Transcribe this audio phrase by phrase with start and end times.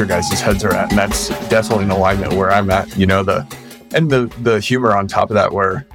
[0.00, 2.96] your guys' heads are at, and that's definitely in alignment where I'm at.
[2.96, 3.46] You know the
[3.94, 5.86] and the the humor on top of that, where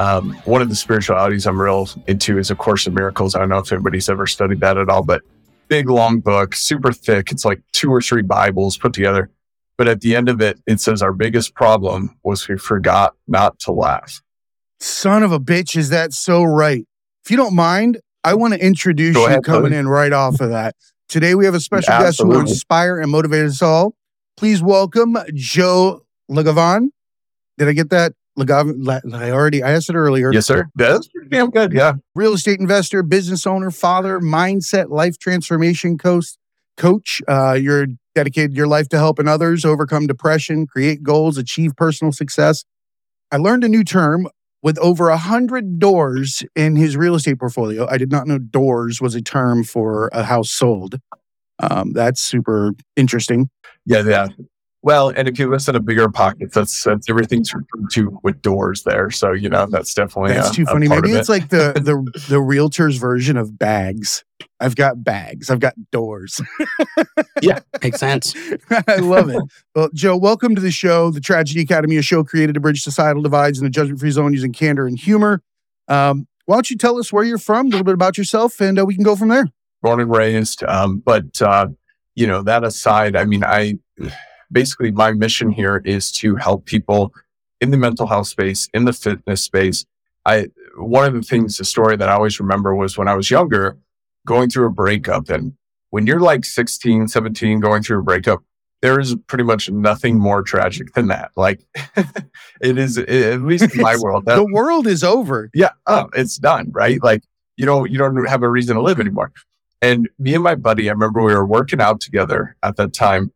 [0.00, 3.36] um, one of the spiritualities I'm real into is A Course in Miracles.
[3.36, 5.22] I don't know if anybody's ever studied that at all, but
[5.68, 7.30] big long book, super thick.
[7.30, 9.30] It's like two or three Bibles put together.
[9.76, 13.60] But at the end of it, it says our biggest problem was we forgot not
[13.60, 14.20] to laugh.
[14.80, 16.84] Son of a bitch, is that so right?
[17.24, 19.76] If you don't mind, I want to introduce Go you coming buddy.
[19.76, 20.74] in right off of that.
[21.14, 23.94] Today we have a special guest who will inspire and motivate us all.
[24.36, 26.88] Please welcome Joe Legavon.
[27.56, 28.14] Did I get that?
[28.36, 30.32] Legavon, La- I already I asked it earlier.
[30.32, 30.68] Yes, sir.
[30.74, 31.72] That's pretty damn good.
[31.72, 31.92] Yeah.
[32.16, 36.36] Real estate investor, business owner, father, mindset, life transformation coach.
[36.76, 42.10] Coach, uh, you're dedicated your life to helping others overcome depression, create goals, achieve personal
[42.10, 42.64] success.
[43.30, 44.26] I learned a new term
[44.64, 47.86] with over a hundred doors in his real estate portfolio.
[47.88, 50.98] I did not know doors was a term for a house sold.
[51.60, 53.50] Um, that's super interesting.
[53.84, 54.28] Yeah, yeah.
[54.84, 59.10] Well, and if you listen to BiggerPockets, that's that's everything's referred to with doors there.
[59.10, 60.88] So you know that's definitely That's a, too a funny.
[60.88, 61.32] part Maybe of it's it.
[61.32, 64.24] like the the the realtor's version of bags.
[64.60, 65.48] I've got bags.
[65.48, 66.40] I've got doors.
[67.42, 68.34] Yeah, makes sense.
[68.88, 69.42] I love it.
[69.74, 73.22] Well, Joe, welcome to the show, the Tragedy Academy, a show created to bridge societal
[73.22, 75.42] divides in a judgment-free zone using candor and humor.
[75.88, 78.78] Um, why don't you tell us where you're from, a little bit about yourself, and
[78.78, 79.46] uh, we can go from there.
[79.82, 80.62] born and raised.
[80.64, 81.66] Um, but uh,
[82.14, 83.78] you know that aside, I mean, I
[84.54, 87.12] basically my mission here is to help people
[87.60, 89.84] in the mental health space, in the fitness space.
[90.24, 90.48] I
[90.78, 93.76] one of the things, the story that I always remember was when I was younger,
[94.26, 95.52] going through a breakup, and
[95.90, 98.42] when you're like 16, 17, going through a breakup.
[98.82, 101.30] There is pretty much nothing more tragic than that.
[101.36, 101.62] Like,
[102.60, 104.26] it is, at least in my world.
[104.26, 105.48] That, the world is over.
[105.54, 107.02] yeah, oh, it's done, right?
[107.02, 107.22] Like
[107.56, 109.32] you don't you don't have a reason to live anymore.
[109.80, 113.32] And me and my buddy, I remember we were working out together at that time.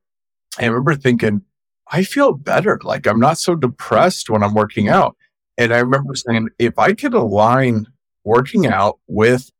[0.58, 1.42] I remember thinking,
[1.90, 2.78] I feel better.
[2.82, 5.16] Like I'm not so depressed when I'm working out.
[5.56, 7.86] And I remember saying, if I could align
[8.24, 9.50] working out with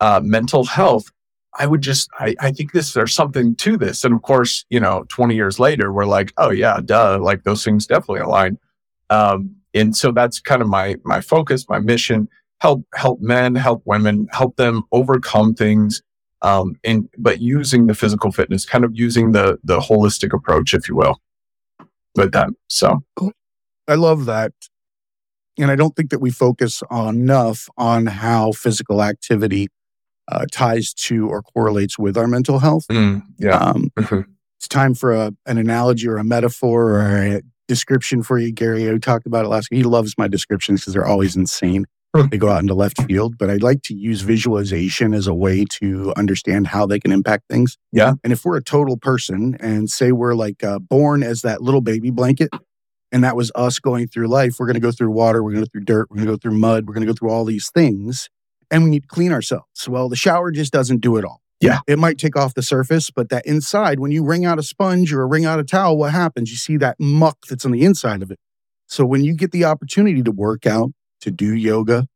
[0.00, 1.10] uh, mental health,
[1.56, 4.04] I would just, I, I think this, there's something to this.
[4.04, 7.64] And of course, you know, 20 years later, we're like, oh yeah, duh, like those
[7.64, 8.58] things definitely align.
[9.10, 12.28] Um, and so that's kind of my, my focus, my mission,
[12.60, 16.02] help, help men, help women, help them overcome things.
[16.44, 20.88] Um, and, but using the physical fitness, kind of using the, the holistic approach, if
[20.88, 21.18] you will,
[22.14, 22.50] with that.
[22.68, 23.02] So
[23.88, 24.52] I love that.
[25.58, 29.68] And I don't think that we focus enough on how physical activity
[30.28, 32.86] uh, ties to or correlates with our mental health.
[32.88, 33.56] mm, yeah.
[33.56, 34.24] Um, Mhm.
[34.58, 38.90] it's time for a, an analogy or a metaphor or a description for you, Gary.
[38.90, 39.78] I talked about it last week.
[39.78, 41.86] He loves my descriptions because they're always insane.
[42.30, 45.64] They go out into left field, but I like to use visualization as a way
[45.80, 47.76] to understand how they can impact things.
[47.90, 48.14] Yeah.
[48.22, 51.80] And if we're a total person and say we're like uh, born as that little
[51.80, 52.50] baby blanket,
[53.10, 55.64] and that was us going through life, we're going to go through water, we're going
[55.64, 57.30] to go through dirt, we're going to go through mud, we're going to go through
[57.30, 58.28] all these things,
[58.70, 59.88] and we need to clean ourselves.
[59.88, 61.40] Well, the shower just doesn't do it all.
[61.60, 61.80] Yeah.
[61.86, 65.12] It might take off the surface, but that inside, when you wring out a sponge
[65.12, 66.50] or wring out a towel, what happens?
[66.50, 68.38] You see that muck that's on the inside of it.
[68.86, 70.90] So when you get the opportunity to work out,
[71.24, 72.06] to do yoga,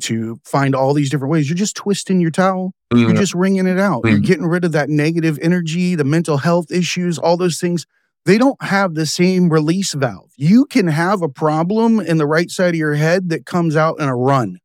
[0.00, 3.66] to find all these different ways, you're just twisting your towel, you're Mm, just wringing
[3.66, 4.02] it out.
[4.04, 4.24] You're Mm.
[4.26, 7.86] getting rid of that negative energy, the mental health issues, all those things.
[8.24, 10.30] They don't have the same release valve.
[10.36, 14.00] You can have a problem in the right side of your head that comes out
[14.00, 14.58] in a run,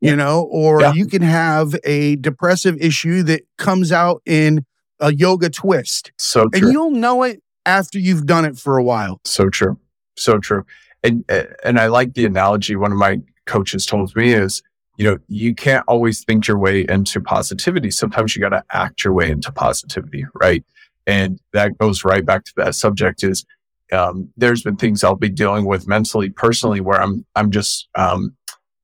[0.00, 0.92] you know, or Yeah.
[0.92, 4.64] you can have a depressive issue that comes out in
[5.00, 6.12] a yoga twist.
[6.16, 9.20] so And you'll know it after you've done it for a while.
[9.24, 9.76] So true.
[10.16, 10.64] So true.
[11.02, 14.62] And uh, and I like the analogy one of my coaches told me is,
[14.96, 17.90] you know, you can't always think your way into positivity.
[17.90, 20.64] Sometimes you got to act your way into positivity, right?
[21.06, 23.44] And that goes right back to that subject is
[23.92, 28.36] um, there's been things I'll be dealing with mentally, personally, where I'm I'm just um,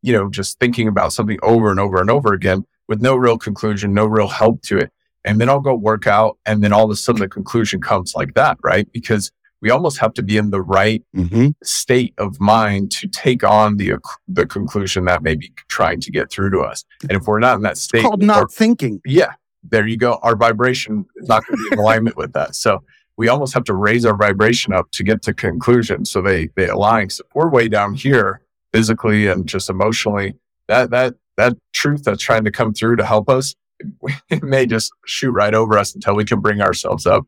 [0.02, 3.38] you know, just thinking about something over and over and over again with no real
[3.38, 4.92] conclusion, no real help to it.
[5.24, 8.14] And then I'll go work out and then all of a sudden the conclusion comes
[8.14, 8.90] like that, right?
[8.92, 9.30] Because
[9.62, 11.48] we almost have to be in the right Mm-hmm.
[11.62, 13.94] state of mind to take on the
[14.28, 16.84] the conclusion that may be trying to get through to us.
[17.02, 19.00] And if we're not in that state, Called or- not thinking.
[19.06, 19.32] yeah,
[19.62, 20.18] there you go.
[20.22, 22.54] Our vibration is not going to be in alignment with that.
[22.56, 22.82] So
[23.16, 26.04] we almost have to raise our vibration up to get to conclusion.
[26.04, 27.10] So they they align.
[27.10, 28.42] So we're way down here
[28.72, 30.34] physically and just emotionally.
[30.68, 33.54] That that that truth that's trying to come through to help us,
[34.30, 37.24] it may just shoot right over us until we can bring ourselves up.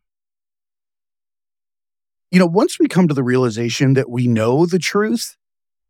[2.34, 5.36] You know, once we come to the realization that we know the truth,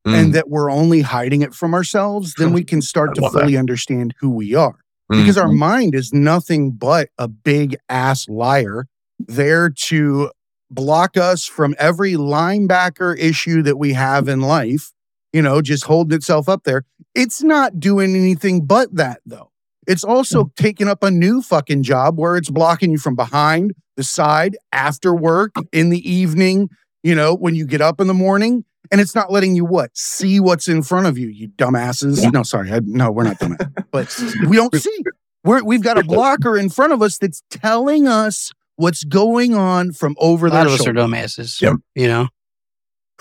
[0.06, 3.32] Mm, and that we're only hiding it from ourselves, then we can start to love
[3.32, 3.40] that.
[3.40, 4.76] fully understand who we are.
[5.10, 8.86] mm, Because our mind is nothing but a big ass liar
[9.18, 10.30] there to
[10.70, 14.92] block us from every linebacker issue that we have in life,
[15.32, 16.84] you know, just holding itself up there.
[17.14, 19.52] It's not doing anything but that, though.
[19.86, 24.04] It's also taking up a new fucking job where it's blocking you from behind, the
[24.04, 26.68] side, after work, in the evening,
[27.02, 28.64] you know, when you get up in the morning.
[28.90, 29.96] And it's not letting you what?
[29.96, 32.30] See what's in front of you, you dumbasses.
[32.32, 32.70] No, sorry.
[32.70, 33.56] I, no, we're not dumb.
[33.90, 34.14] but
[34.46, 35.02] we don't see.
[35.42, 39.92] We're, we've got a blocker in front of us that's telling us what's going on
[39.92, 41.60] from over A lot their of us are dumbasses.
[41.60, 41.76] Yep.
[41.94, 42.28] You know,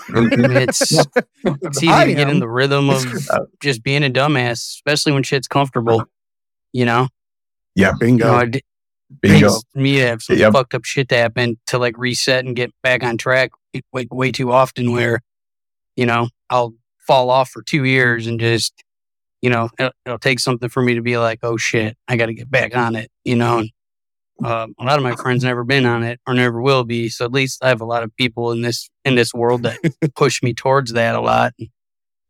[0.08, 0.92] it's
[1.44, 3.04] it's easy I to get in the rhythm of
[3.60, 6.04] just being a dumbass, especially when shit's comfortable.
[6.74, 7.08] You know,
[7.74, 8.26] Yeah, Bingo.
[8.26, 8.62] you know, it
[9.20, 9.60] Bingo.
[9.74, 10.52] me to have some Yep.
[10.52, 13.52] fucked up shit to happen to like reset and get back on track
[13.92, 15.20] way, way too often where,
[15.96, 18.74] you know, I'll fall off for two years and just,
[19.40, 22.26] you know, it'll, it'll take something for me to be like, oh shit, I got
[22.26, 23.58] to get back on it, you know.
[23.58, 23.70] And,
[24.44, 27.08] uh, a lot of my friends never been on it or never will be.
[27.08, 29.78] So at least I have a lot of people in this in this world that
[30.16, 31.52] push me towards that a lot,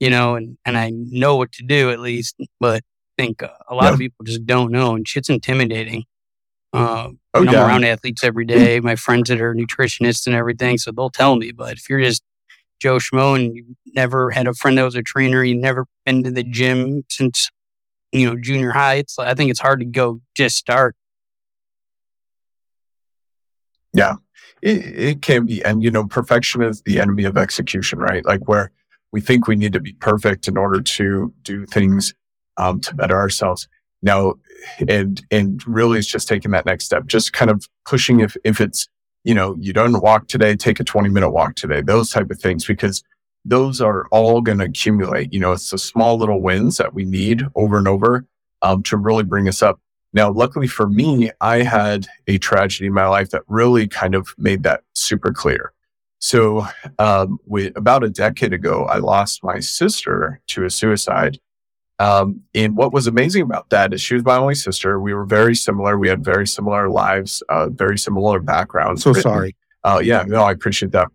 [0.00, 2.36] you know, and and I know what to do at least.
[2.60, 2.82] But
[3.16, 3.92] think uh, a lot Yeah.
[3.92, 6.04] of people just don't know, and shit's intimidating.
[6.72, 7.66] Uh, Oh, I'm yeah.
[7.66, 8.78] around athletes every day.
[8.78, 11.50] My friends that are nutritionists and everything, so they'll tell me.
[11.50, 12.22] But if you're just
[12.80, 16.22] Joe Schmo and you never had a friend that was a trainer, you never been
[16.22, 17.50] to the gym since
[18.12, 20.94] you know junior high, it's I think it's hard to go just start.
[23.92, 24.14] Yeah,
[24.62, 28.46] it, it can be and you know perfection is the enemy of execution right like
[28.48, 28.70] where
[29.12, 32.14] we think we need to be perfect in order to do things
[32.56, 33.68] um, to better ourselves
[34.02, 34.34] now
[34.88, 38.60] and and really it's just taking that next step just kind of pushing if if
[38.60, 38.88] it's
[39.24, 42.38] you know you don't walk today take a 20 minute walk today those type of
[42.38, 43.02] things because
[43.44, 47.04] those are all going to accumulate you know it's the small little wins that we
[47.04, 48.24] need over and over
[48.62, 49.80] um, to really bring us up
[50.14, 54.32] now, luckily for me, I had a tragedy in my life that really kind of
[54.38, 55.72] made that super clear.
[56.20, 56.66] So,
[57.00, 61.38] um, we, about a decade ago, I lost my sister to a suicide.
[61.98, 65.00] Um, and what was amazing about that is she was my only sister.
[65.00, 65.98] We were very similar.
[65.98, 69.02] We had very similar lives, uh, very similar backgrounds.
[69.04, 69.56] so written- sorry.
[69.84, 70.24] Oh, yeah.
[70.26, 71.08] No, I appreciate that.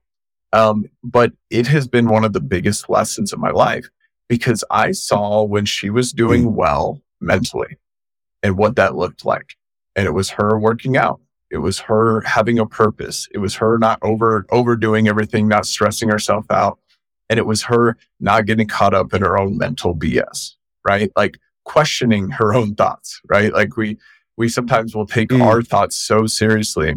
[0.53, 3.87] Um, but it has been one of the biggest lessons of my life
[4.27, 7.77] because I saw when she was doing well mentally
[8.41, 9.55] and what that looked like.
[9.95, 11.19] And it was her working out.
[11.51, 13.27] It was her having a purpose.
[13.33, 16.79] It was her not over, overdoing everything, not stressing herself out.
[17.29, 20.53] And it was her not getting caught up in her own mental BS,
[20.89, 21.12] right?
[21.15, 23.53] Like questioning her own thoughts, right?
[23.53, 23.97] Like we,
[24.38, 25.44] we sometimes will take Mm.
[25.45, 26.95] our thoughts so seriously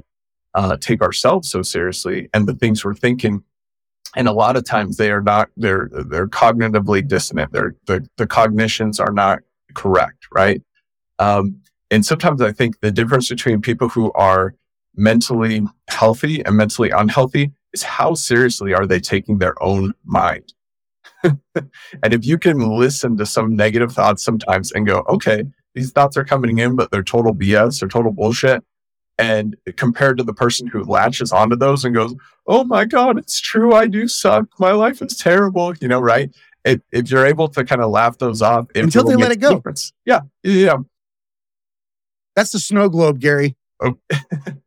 [0.55, 3.43] uh, take ourselves so seriously and the things we're thinking.
[4.17, 7.53] And a lot of times they are not, they're, they're cognitively dissonant.
[7.53, 9.39] They're, the, the cognitions are not
[9.75, 10.27] correct.
[10.31, 10.61] Right.
[11.19, 11.61] Um,
[11.91, 14.55] and sometimes I think the difference between people who are
[14.95, 20.53] mentally healthy and mentally unhealthy is how seriously are they taking their own mind?
[21.55, 26.17] and if you can listen to some negative thoughts sometimes and go, okay, these thoughts
[26.17, 28.65] are coming in, but they're total BS or total bullshit
[29.19, 32.15] and compared to the person who latches onto those and goes,
[32.47, 34.47] "Oh my god, it's true, I do suck.
[34.59, 36.35] My life is terrible," you know, right?
[36.65, 39.55] If, if you're able to kind of laugh those off Until they let it go.
[39.55, 39.93] difference.
[40.05, 40.79] Yeah, yeah,
[42.37, 43.57] That's the snow globe, Gary.
[43.83, 43.99] Oh.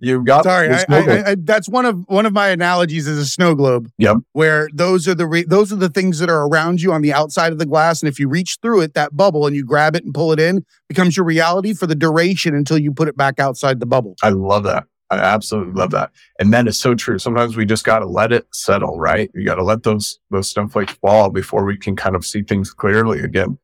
[0.00, 0.44] you got.
[0.44, 1.24] Sorry, I, snow I, globe.
[1.26, 3.90] I, I, that's one of one of my analogies is a snow globe.
[3.98, 4.18] Yep.
[4.32, 7.12] Where those are the re- those are the things that are around you on the
[7.12, 9.96] outside of the glass, and if you reach through it, that bubble, and you grab
[9.96, 13.16] it and pull it in, becomes your reality for the duration until you put it
[13.16, 14.16] back outside the bubble.
[14.22, 14.84] I love that.
[15.10, 16.10] I absolutely love that.
[16.38, 17.18] And that is so true.
[17.18, 19.30] Sometimes we just got to let it settle, right?
[19.34, 22.72] You got to let those those snowflakes fall before we can kind of see things
[22.72, 23.58] clearly again.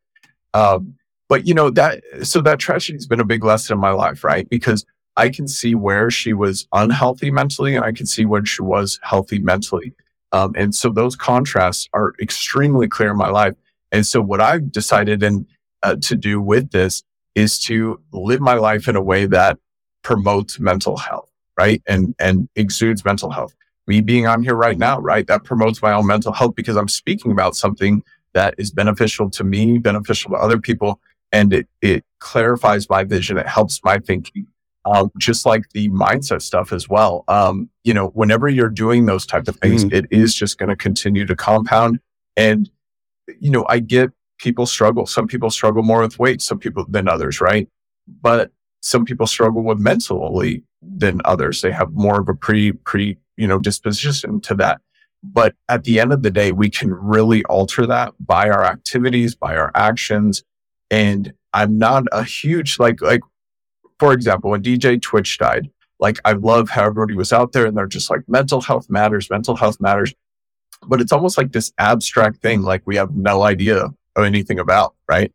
[0.52, 0.94] Um,
[1.28, 4.48] but you know that so that tragedy's been a big lesson in my life, right?
[4.48, 4.84] Because
[5.16, 8.98] I can see where she was unhealthy mentally, and I can see when she was
[9.02, 9.92] healthy mentally.
[10.32, 13.54] Um, and so those contrasts are extremely clear in my life.
[13.92, 15.46] And so what I've decided and
[15.82, 17.02] uh, to do with this
[17.34, 19.58] is to live my life in a way that
[20.02, 21.82] promotes mental health, right?
[21.86, 23.54] And and exudes mental health.
[23.86, 25.26] Me being on here right now, right?
[25.26, 28.02] That promotes my own mental health because I'm speaking about something
[28.34, 31.00] that is beneficial to me, beneficial to other people,
[31.32, 33.38] and it it clarifies my vision.
[33.38, 34.46] It helps my thinking.
[34.86, 37.24] Um, just like the mindset stuff as well.
[37.28, 40.76] Um, you know, whenever you're doing those type of things, it is just going to
[40.76, 42.00] continue to compound.
[42.36, 42.70] And
[43.38, 45.06] you know, I get people struggle.
[45.06, 47.68] Some people struggle more with weight, some people than others, right?
[48.08, 51.60] But some people struggle with mentally than others.
[51.60, 54.80] They have more of a pre pre you know disposition to that.
[55.22, 59.34] But at the end of the day, we can really alter that by our activities,
[59.34, 60.42] by our actions.
[60.90, 63.20] And I'm not a huge like like
[64.00, 67.76] for example, when DJ Twitch died, like I love how everybody was out there and
[67.76, 70.14] they're just like mental health matters, mental health matters.
[70.88, 74.94] But it's almost like this abstract thing, like we have no idea of anything about,
[75.06, 75.30] right?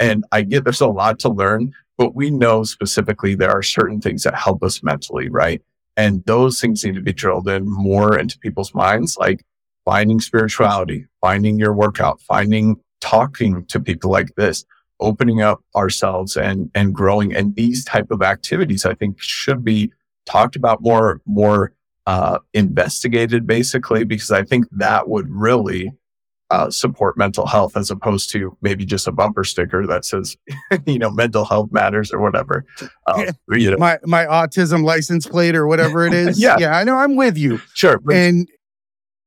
[0.00, 4.00] And I get there's a lot to learn, but we know specifically there are certain
[4.00, 5.60] things that help us mentally, right?
[5.98, 9.44] And those things need to be drilled in more into people's minds, like
[9.84, 14.64] finding spirituality, finding your workout, finding talking to people like this,
[15.00, 17.34] opening up ourselves and, and growing.
[17.34, 19.92] And these type of activities, I think should be
[20.24, 21.72] talked about more, more,
[22.06, 25.92] uh, investigated basically, because I think that would really
[26.50, 30.36] uh, support mental health as opposed to maybe just a bumper sticker that says,
[30.86, 32.64] you know, mental health matters or whatever.
[33.06, 33.76] Uh, you know.
[33.76, 36.40] My my autism license plate or whatever it is.
[36.40, 36.96] yeah, yeah, I know.
[36.96, 37.60] I'm with you.
[37.74, 38.48] Sure, and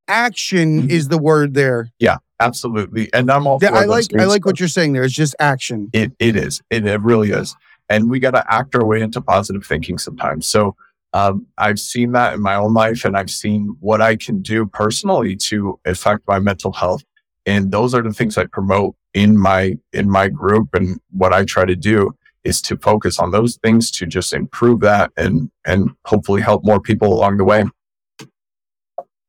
[0.07, 0.91] action mm-hmm.
[0.91, 1.89] is the word there.
[1.99, 3.11] Yeah, absolutely.
[3.13, 3.59] And I'm all.
[3.59, 3.73] For that.
[3.73, 4.93] Yeah, I like I like what you're saying.
[4.93, 5.89] There, it's just action.
[5.93, 6.61] It it is.
[6.69, 7.55] It, it really is.
[7.89, 10.45] And we got to act our way into positive thinking sometimes.
[10.45, 10.75] So
[11.13, 14.67] um, I've seen that in my own life, and I've seen what I can do
[14.67, 17.03] personally to affect my mental health
[17.49, 20.69] and those are the things I promote in my, in my group.
[20.73, 22.11] And what I try to do
[22.43, 26.79] is to focus on those things to just improve that and, and hopefully help more
[26.79, 27.63] people along the way.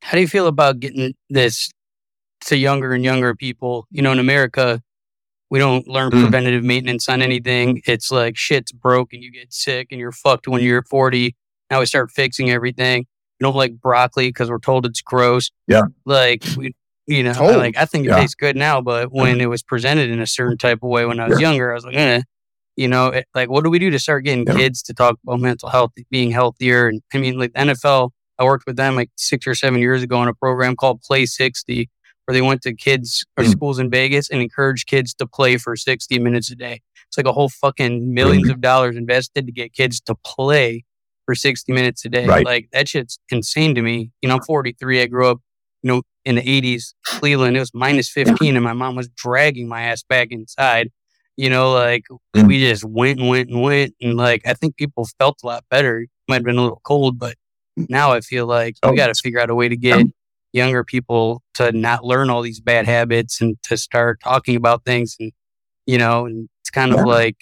[0.03, 1.71] How do you feel about getting this
[2.47, 3.87] to younger and younger people?
[3.91, 4.83] You know, in America,
[5.51, 6.21] we don't learn mm.
[6.23, 7.83] preventative maintenance on anything.
[7.87, 11.35] It's like shit's broke and you get sick and you're fucked when you're 40.
[11.71, 13.07] Now we start fixing everything.
[13.39, 15.51] We don't like broccoli because we're told it's gross.
[15.67, 15.85] Yeah.
[16.05, 16.75] Like we
[17.07, 18.21] you know, oh, like I think it yeah.
[18.21, 21.19] tastes good now, but when it was presented in a certain type of way when
[21.19, 21.49] I was yeah.
[21.49, 22.23] younger, I was like, eh.
[22.77, 24.55] You know, it, like what do we do to start getting yeah.
[24.55, 26.87] kids to talk about mental health, being healthier?
[26.87, 30.19] And I mean, like NFL, I worked with them like six or seven years ago
[30.19, 31.91] on a program called Play 60,
[32.31, 33.51] where they went to kids or mm.
[33.51, 36.81] schools in Vegas and encouraged kids to play for 60 minutes a day.
[37.09, 40.85] It's like a whole fucking millions of dollars invested to get kids to play
[41.27, 42.27] for 60 minutes a day.
[42.27, 42.45] Right.
[42.45, 44.13] Like that shit's insane to me.
[44.23, 45.03] You know, I'm 43.
[45.03, 45.41] I grew up
[45.83, 49.69] you know, in the 80s, Cleveland, it was minus 15 and my mom was dragging
[49.69, 50.91] my ass back inside.
[51.37, 52.05] You know, like
[52.37, 52.47] mm.
[52.47, 53.95] we just went and went and went.
[54.01, 56.07] And like, I think people felt a lot better.
[56.29, 57.37] Might have been a little cold, but
[57.77, 60.07] now I feel like oh, we got to figure out a way to get
[60.53, 65.17] younger people to not learn all these bad habits and to start talking about things.
[65.19, 65.33] And,
[65.87, 67.37] you know, and it's kind of like,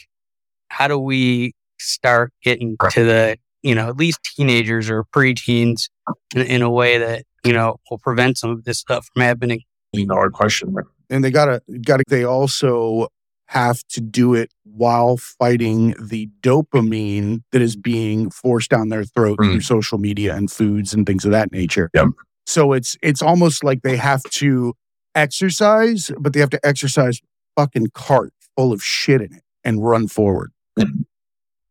[0.69, 5.89] how do we start getting to the, you know, at least teenagers or preteens
[6.35, 9.63] in, in a way that you know, will prevent some of this stuff from happening.
[9.93, 10.75] You know, our question.
[11.11, 13.09] And they gotta, gotta, they also
[13.47, 19.39] have to do it while fighting the dopamine that is being forced down their throat
[19.39, 19.45] mm.
[19.45, 21.91] through social media and foods and things of that nature.
[21.95, 22.09] Yep.
[22.49, 24.75] So it's it's almost like they have to
[25.15, 27.21] exercise, but they have to exercise
[27.57, 30.53] fucking cart full of shit in it and run forward.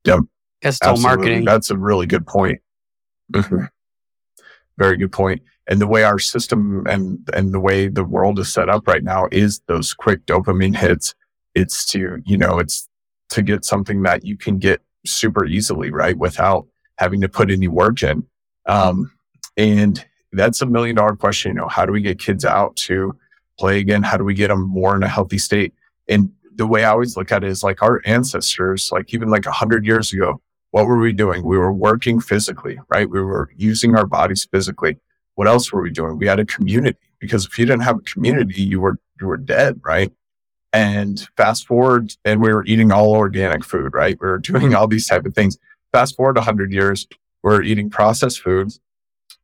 [0.06, 0.20] Yep.
[0.62, 1.44] That's still marketing.
[1.44, 2.62] That's a really good point.
[3.34, 3.66] Mm-hmm.
[4.78, 5.42] Very good point.
[5.42, 8.88] point and the way our system and and the way the world is set up
[8.88, 11.14] right now is those quick dopamine hits
[11.56, 12.88] it's to you know it's
[13.30, 16.66] to get something that you can get super easily right without
[16.98, 18.24] having to put any work in
[18.66, 19.12] um,
[19.56, 23.16] and that's a million dollar question you know how do we get kids out to
[23.58, 25.74] play again how do we get them more in a healthy state
[26.08, 29.46] and the way i always look at it is like our ancestors like even like
[29.46, 30.42] a 100 years ago
[30.72, 34.98] what were we doing we were working physically right we were using our bodies physically
[35.38, 36.18] what else were we doing?
[36.18, 39.38] We had a community because if you didn't have a community, you were, you were
[39.38, 40.12] dead, right?
[40.74, 44.18] And fast forward and we were eating all organic food, right?
[44.20, 45.60] We were doing all these type of things.
[45.92, 47.08] Fast forward hundred years,
[47.44, 48.80] we're eating processed foods.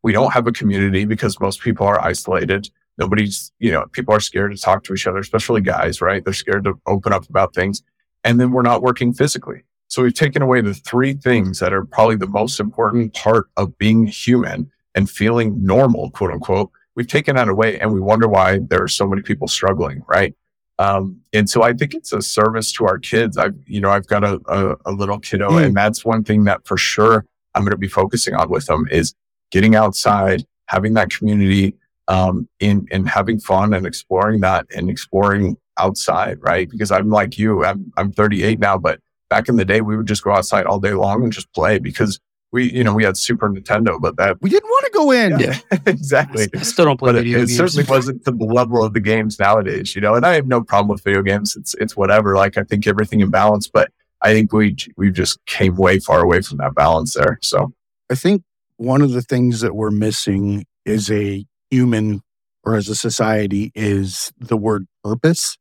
[0.03, 2.69] We don't have a community because most people are isolated.
[2.97, 6.23] Nobody's, you know, people are scared to talk to each other, especially guys, right?
[6.23, 7.81] They're scared to open up about things.
[8.23, 9.63] And then we're not working physically.
[9.87, 13.77] So we've taken away the three things that are probably the most important part of
[13.77, 18.59] being human and feeling normal, quote unquote, we've taken that away and we wonder why
[18.59, 20.35] there are so many people struggling, right?
[20.79, 23.37] Um, and so I think it's a service to our kids.
[23.37, 25.65] I've, you know, I've got a, a, a little kiddo mm.
[25.65, 28.87] and that's one thing that for sure I'm going to be focusing on with them
[28.89, 29.13] is
[29.53, 31.75] getting outside, having that community,
[32.07, 36.67] um, in, and having fun and exploring that and exploring outside, right?
[36.69, 40.07] Because I'm like you, I'm, I'm 38 now, but back in the day, we would
[40.07, 42.19] just go outside all day long and just play because
[42.51, 45.39] we, you know, we had Super Nintendo, but that we didn't want to go in.
[45.39, 46.47] Yeah, exactly.
[46.55, 47.51] I still don't play but video it, games.
[47.51, 50.15] It certainly wasn't to the level of the games nowadays, you know.
[50.15, 51.55] And I have no problem with video games.
[51.55, 52.35] It's it's whatever.
[52.35, 53.91] Like I think everything in balance, but
[54.21, 57.39] I think we we just came way far away from that balance there.
[57.41, 57.73] So
[58.11, 58.43] I think
[58.77, 62.21] one of the things that we're missing is a human
[62.63, 65.57] or as a society is the word purpose.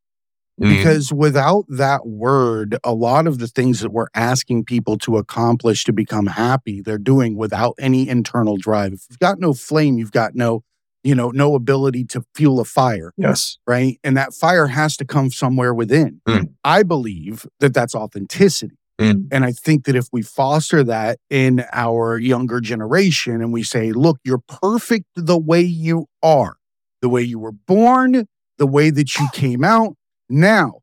[0.60, 0.76] Mm.
[0.76, 5.84] because without that word, a lot of the things that we're asking people to accomplish
[5.84, 8.92] to become happy, they're doing without any internal drive.
[8.92, 10.62] If you've got no flame, you've got no,
[11.02, 13.56] you know, no ability to fuel a fire, yes.
[13.66, 13.98] right?
[14.04, 16.20] And that fire has to come somewhere within.
[16.28, 16.52] Mm.
[16.62, 18.76] I believe that that's authenticity.
[19.02, 19.28] Mm.
[19.30, 23.92] And I think that if we foster that in our younger generation and we say,
[23.92, 26.56] look, you're perfect the way you are,
[27.00, 28.26] the way you were born,
[28.58, 29.96] the way that you came out.
[30.28, 30.80] Now,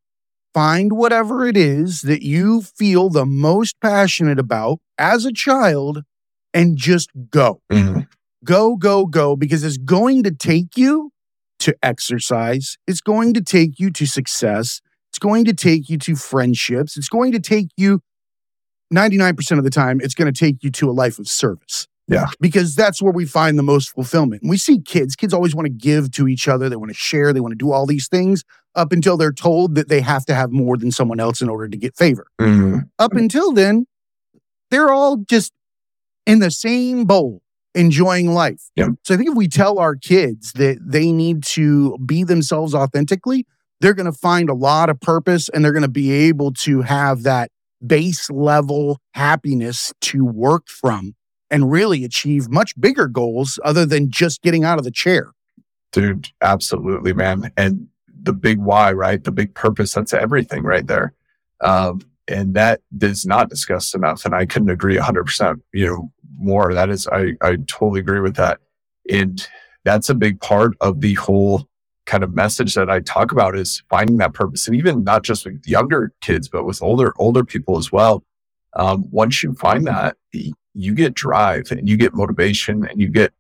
[0.54, 6.04] find whatever it is that you feel the most passionate about as a child
[6.54, 7.62] and just go.
[7.72, 8.08] Mhm.
[8.44, 11.12] Go, go, go, because it's going to take you
[11.60, 12.78] to exercise.
[12.88, 14.82] It's going to take you to success.
[15.10, 16.96] It's going to take you to friendships.
[16.96, 18.02] It's going to take you
[18.94, 21.88] 99% of the time, it's going to take you to a life of service.
[22.08, 22.28] Yeah.
[22.40, 24.42] Because that's where we find the most fulfillment.
[24.42, 26.68] And we see kids, kids always want to give to each other.
[26.68, 27.32] They want to share.
[27.34, 28.44] They want to do all these things
[28.74, 31.68] up until they're told that they have to have more than someone else in order
[31.68, 32.26] to get favor.
[32.42, 32.90] Mhm.
[32.98, 33.86] Up until then,
[34.72, 35.54] they're all just
[36.26, 37.42] in the same bowl
[37.76, 38.70] enjoying life.
[38.76, 38.90] Yeah.
[39.04, 43.46] So I think if we tell our kids that they need to be themselves authentically,
[43.82, 46.82] they're going to find a lot of purpose and they're going to be able to
[46.82, 47.52] have that
[47.86, 51.16] base level happiness to work from
[51.52, 55.32] and really achieve much bigger goals other than just getting out of the chair.
[55.92, 57.52] Dude, absolutely, man.
[57.58, 57.88] And
[58.22, 59.24] the big why, right?
[59.24, 61.14] The big purpose, that's everything right there.
[61.62, 64.26] Um, and that is not discussed enough.
[64.26, 66.74] And I couldn't agree 100%, you know, more.
[66.74, 68.60] That is, I, I totally agree with that.
[69.10, 69.46] And
[69.84, 71.68] that's a big part of the whole
[72.10, 74.68] kind of message that I talk about is finding that purpose.
[74.68, 78.24] And even not just with younger kids, but with older, older people as well.
[78.74, 83.32] Um, once you find that, you get drive and you get motivation and you get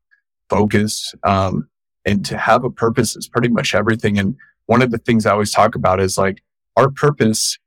[0.49, 1.15] focus.
[1.23, 1.67] Um,
[2.05, 4.19] and to have a purpose is pretty much everything.
[4.19, 4.36] And
[4.67, 6.43] one of the things I always talk about is like
[6.77, 7.58] our purpose,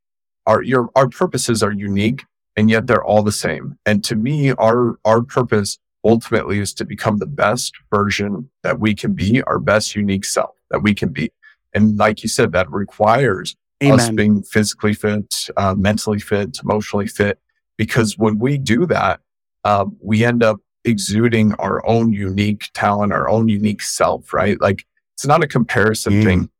[0.46, 2.24] our your our purposes are unique
[2.56, 3.76] and yet they're all the same.
[3.86, 8.94] And to me, our our purpose ultimately is to become the best version that we
[8.94, 11.30] can be, our best unique self that we can be.
[11.72, 13.54] And like you said, that requires
[13.94, 17.38] us being physically fit, uh, mentally fit, emotionally fit.
[17.78, 19.20] Because when we do that,
[19.64, 24.61] uh, we end up exuding our own unique talent, our own unique self, right?
[24.61, 26.24] Like it's not a comparison Mm.
[26.24, 26.50] thing.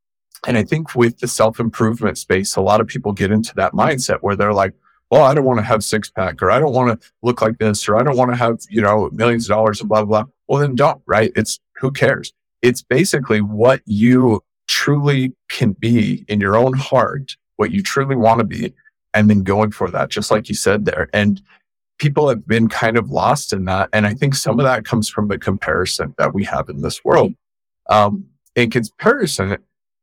[0.47, 3.73] And I think with the self improvement space, a lot of people get into that
[3.73, 4.73] mindset where they're like,
[5.11, 7.59] well, I don't want to have six pack or I don't want to look like
[7.59, 10.23] this or I don't want to have, you know, millions of dollars and blah, blah,
[10.23, 10.33] blah.
[10.49, 11.31] Well, then don't, right?
[11.37, 12.33] It's who cares?
[12.63, 18.39] It's basically what you truly can be in your own heart, what you truly want
[18.39, 18.73] to be,
[19.13, 21.09] and then going for that, just like you said there.
[21.13, 21.43] And
[21.99, 23.89] people have been kind of lost in that.
[23.93, 27.05] And I think some of that comes from the comparison that we have in this
[27.05, 27.35] world.
[27.91, 29.59] Um, in comparison,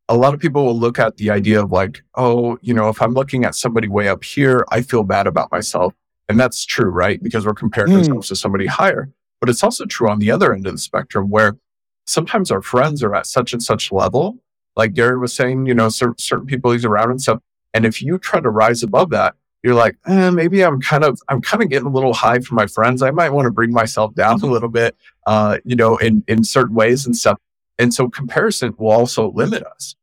[0.07, 3.01] a lot of people will look at the idea of like, oh, you know, if
[3.01, 5.93] I'm looking at somebody way up here, I feel bad about myself.
[6.27, 7.21] And that's true, right?
[7.21, 7.97] Because we're comparing Hmm.
[7.99, 9.09] ourselves to somebody higher.
[9.39, 11.57] But it's also true on the other end of the spectrum where
[12.09, 14.37] sometimes our friends are at such and such level.
[14.75, 17.39] Like Gary was saying, you know, cer- certain people he's around and stuff.
[17.73, 21.19] And if you try to rise above that, you're like, eh, maybe I'm kind of,
[21.27, 23.01] I'm kind of getting a little high for my friends.
[23.03, 24.95] I might want to bring myself down a little bit,
[25.27, 27.37] uh, you know, in, in certain ways and stuff.
[27.77, 29.95] And so comparison will also limit us.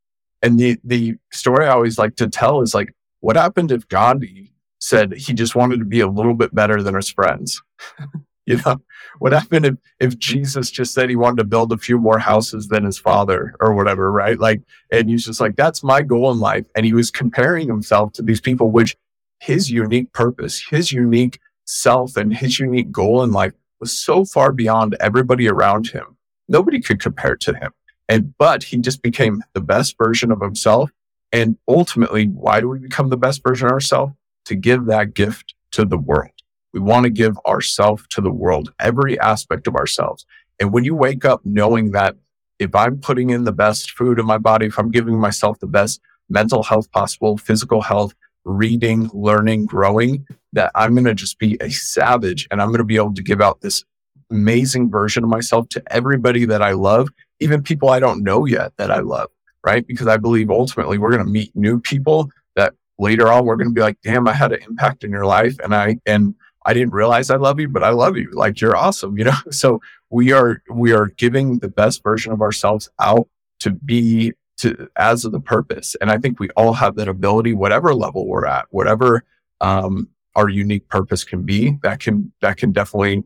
[0.43, 4.53] And the, the story I always like to tell is like, what happened if Gandhi
[4.79, 7.63] said he just wanted to be a little bit better than his friends?
[8.49, 8.81] you know,
[9.19, 12.69] what happened if, if Jesus just said he wanted to build a few more houses
[12.69, 14.39] than his father or whatever, right?
[14.39, 16.65] Like, and he's just like, that's my goal in life.
[16.77, 18.97] And he was comparing himself to these people, which
[19.41, 24.53] his unique purpose, his unique self and his unique goal in life was so far
[24.53, 26.17] beyond everybody around him.
[26.49, 27.73] Nobody could compare to him.
[28.09, 30.91] And, but he just became the best version of himself.
[31.33, 34.13] And ultimately, why do we become the best version of ourselves?
[34.45, 36.31] To give that gift to the world.
[36.77, 40.27] We want to give ourselves to the world, every aspect of ourselves.
[40.61, 42.17] And when you wake up knowing that
[42.59, 45.67] if I'm putting in the best food in my body, if I'm giving myself the
[45.67, 48.13] best mental health possible, physical health,
[48.45, 52.85] reading, learning, growing, that I'm going to just be a savage and I'm going to
[52.85, 53.83] be able to give out this
[54.31, 57.09] amazing version of myself to everybody that I love,
[57.41, 59.31] even people I don't know yet that I love,
[59.65, 59.87] right?
[59.87, 63.71] Because I believe ultimately we're going to meet new people that later on we're going
[63.71, 66.35] to be like, damn, I had an impact in your life and I, and
[66.67, 68.29] I didn't realize I love you, but I love you.
[68.33, 69.37] Like you're awesome, you know?
[69.53, 73.29] So we are, we are giving the best version of ourselves out
[73.61, 75.95] to be to as of the purpose.
[76.01, 79.25] And I think we all have that ability, whatever level we're at, whatever,
[79.61, 83.25] um, our unique purpose can be that can, that can definitely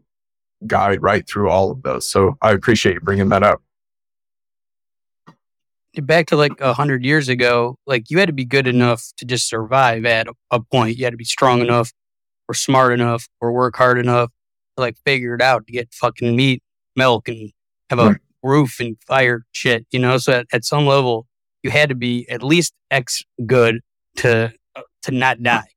[0.67, 2.09] guide right through all of those.
[2.09, 3.63] So I appreciate you bringing that up.
[6.03, 9.25] back to like a hundred years ago, like you had to be good enough to
[9.25, 10.99] just survive at a point.
[10.99, 11.93] You had to be strong enough
[12.51, 14.29] or smart enough or work hard enough
[14.77, 16.63] to like figure it out to get fucking meat,
[16.97, 17.53] milk, and
[17.91, 18.17] have a Right.
[18.43, 19.87] roof and fire shit.
[19.93, 21.29] You know, so at, at some level,
[21.63, 23.81] you had to be at least X good
[24.17, 25.69] to uh, to not die.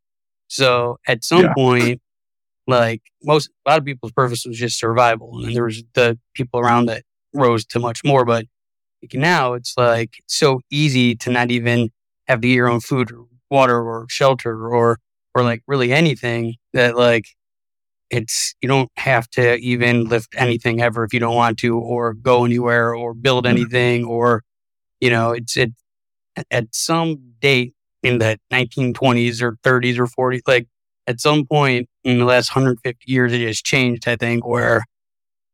[0.48, 1.54] So at some Yeah.
[1.54, 2.02] point,
[2.66, 6.60] like most a lot of people's purpose was just survival, and there was the people
[6.60, 7.04] around that
[7.36, 8.26] rose to much more.
[8.26, 8.46] But
[9.04, 11.90] like now, it's like so easy to not even
[12.28, 14.98] have to get your own food or water or shelter or
[15.36, 17.26] or like really anything that like
[18.10, 22.14] it's you don't have to even lift anything ever if you don't want to or
[22.14, 23.58] go anywhere or build mm-hmm.
[23.58, 24.44] anything or
[25.00, 25.72] you know it's it
[26.52, 30.68] at some date in the 1920s or 30s or 40s like
[31.08, 34.84] at some point in the last 150 years it has changed i think where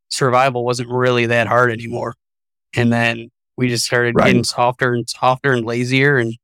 [0.10, 2.16] survival wasn't really that hard anymore
[2.76, 4.28] and then we just started Right.
[4.28, 6.36] getting softer and softer and lazier and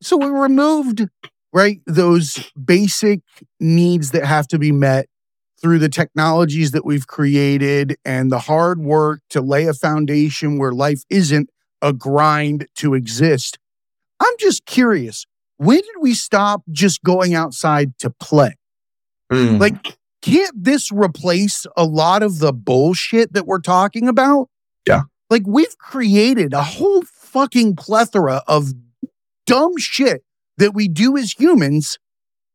[0.00, 1.06] So we removed,
[1.52, 3.20] right, those basic
[3.60, 5.06] needs that have to be met
[5.60, 10.72] through the technologies that we've created and the hard work to lay a foundation where
[10.72, 11.48] life isn't
[11.80, 13.58] a grind to exist.
[14.20, 15.26] I'm just curious,
[15.56, 18.56] when did we stop just going outside to play?
[19.32, 19.58] Mm.
[19.58, 24.48] Like, can't this replace a lot of the bullshit that we're talking about?
[24.86, 25.02] Yeah.
[25.30, 28.72] Like, we've created a whole fucking plethora of
[29.46, 30.24] dumb shit
[30.58, 31.98] that we do as humans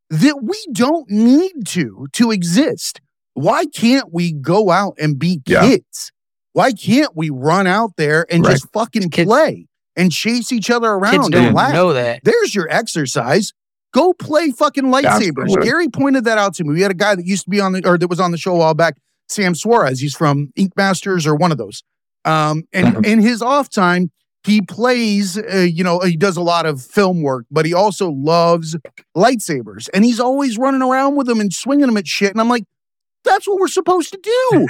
[0.09, 2.99] that we don't need to to exist.
[3.33, 5.61] Why can't we go out and be Yeah.
[5.61, 6.11] kids?
[6.53, 8.51] Why can't we run out there and Right.
[8.53, 11.73] just fucking Kids- play and chase each other kids around don't and laugh?
[11.73, 13.53] know that There's your exercise.
[13.93, 15.43] Go play fucking lightsabers.
[15.43, 15.65] Absolutely.
[15.67, 16.73] Gary pointed that out to me.
[16.73, 18.37] We had a guy that used to be on the or that was on the
[18.37, 18.97] show a while back,
[19.27, 19.99] Sam Suarez.
[19.99, 21.83] He's from Ink Masters or one of those.
[22.25, 23.05] Um, and Mhm.
[23.05, 24.11] in his off time,
[24.43, 25.37] he plays.
[25.37, 28.75] Uh, you know, he does a lot of film work, but he also loves
[29.15, 32.31] lightsabers, and he's always running around with them and swinging them at shit.
[32.31, 32.63] And I'm like,
[33.25, 34.67] that's what we're supposed to do.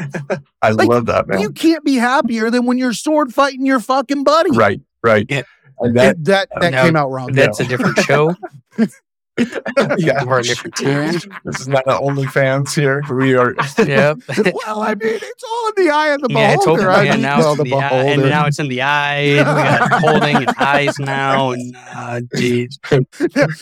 [0.62, 1.40] I like, love that, man.
[1.40, 4.52] you can't be happier than when you're sword fighting your fucking buddy.
[4.52, 5.26] right, right.
[5.30, 5.44] Yeah.
[5.82, 7.32] And that, That that, that No, came out wrong.
[7.32, 8.36] that's a different show
[9.98, 10.24] yeah.
[10.26, 11.14] or a different time
[11.46, 13.02] This is not an OnlyFans here.
[13.10, 13.56] We are.
[13.86, 14.18] yep
[14.66, 16.90] well, I mean, it's all in the eye of the Yeah, beholder.
[16.92, 17.06] open.
[17.06, 19.64] Yeah, mean, now it's in the eye, and now it's in the eye, and we
[19.64, 22.80] got holding and eyes now, and uh, geez,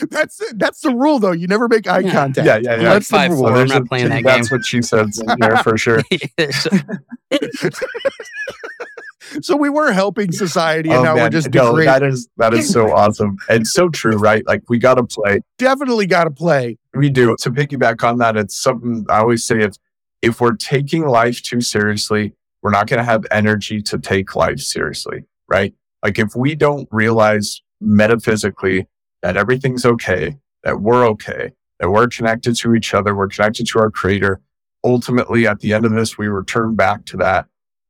[0.10, 1.32] that's that's the rule, though.
[1.32, 2.12] You never make eye Yeah.
[2.12, 2.46] contact.
[2.48, 2.94] Yeah, yeah, yeah.
[2.94, 3.38] like That's the rule.
[3.38, 3.48] four.
[3.50, 4.24] I'm There's not a- playing that game.
[4.24, 5.08] That's what she said
[5.40, 6.02] there for sure.
[9.41, 11.32] So- we were helping society, and Oh, now we're man.
[11.32, 11.86] just no, degrading.
[11.86, 14.45] that is that is so awesome and so true, right?
[14.47, 15.41] Like we got to play.
[15.58, 16.77] Definitely got to play.
[16.93, 17.36] We do.
[17.41, 19.75] To piggyback on that, it's something I always say: if
[20.21, 24.60] if we're taking life too seriously, we're not going to have energy to take life
[24.60, 25.73] seriously, right?
[26.03, 28.88] Like if we don't realize metaphysically
[29.23, 33.80] that everything's okay, that we're okay, that we're connected to each other, we're connected to
[33.80, 34.39] our creator.
[34.84, 37.47] Ultimately, at the end of this, we return back to that.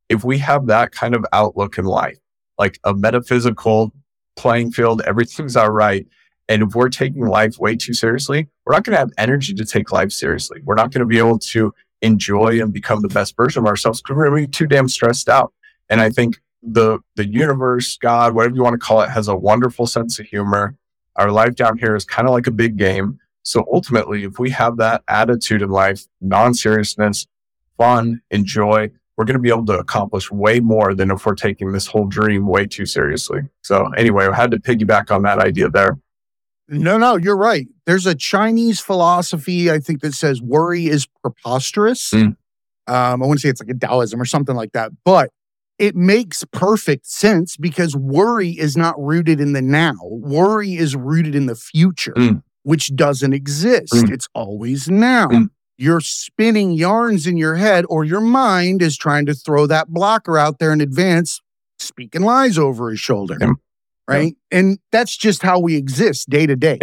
[0.08, 2.18] If we have that kind of outlook in life,
[2.58, 3.92] like a metaphysical
[4.36, 6.06] playing field, everything's all right.
[6.48, 9.64] And if we're taking life way too seriously, we're not going to have energy to
[9.64, 10.60] take life seriously.
[10.64, 14.00] We're not going to be able to enjoy and become the best version of ourselves
[14.00, 15.52] because we're going to be too damn stressed out.
[15.90, 19.36] And I think the the universe, God, whatever you want to call it, has a
[19.36, 20.76] wonderful sense of humor.
[21.16, 23.18] Our life down here is kind of like a big game.
[23.42, 27.26] So ultimately, if we have that attitude in life, non-seriousness,
[27.76, 31.72] fun, enjoy, we're going to be able to accomplish way more than if we're taking
[31.72, 33.40] this whole dream way too seriously.
[33.62, 35.98] So anyway, I had to piggyback on that idea there.
[36.68, 37.66] No, no, you're right.
[37.84, 42.10] There's a Chinese philosophy, I think, that says worry is preposterous.
[42.12, 42.36] Mm.
[42.86, 45.30] Um, I want to say it's like a Taoism or something like that, but
[45.78, 49.94] it makes perfect sense because worry is not rooted in the now.
[50.02, 52.42] Worry is rooted in the future, Mm.
[52.62, 53.92] which doesn't exist.
[53.94, 54.12] Mm.
[54.12, 55.28] It's always now.
[55.78, 60.36] You're spinning yarns in your head, or your mind is trying to throw that blocker
[60.36, 61.40] out there in advance,
[61.78, 63.38] speaking lies over his shoulder
[64.08, 64.36] right?
[64.50, 66.78] And that's just how we exist day to day.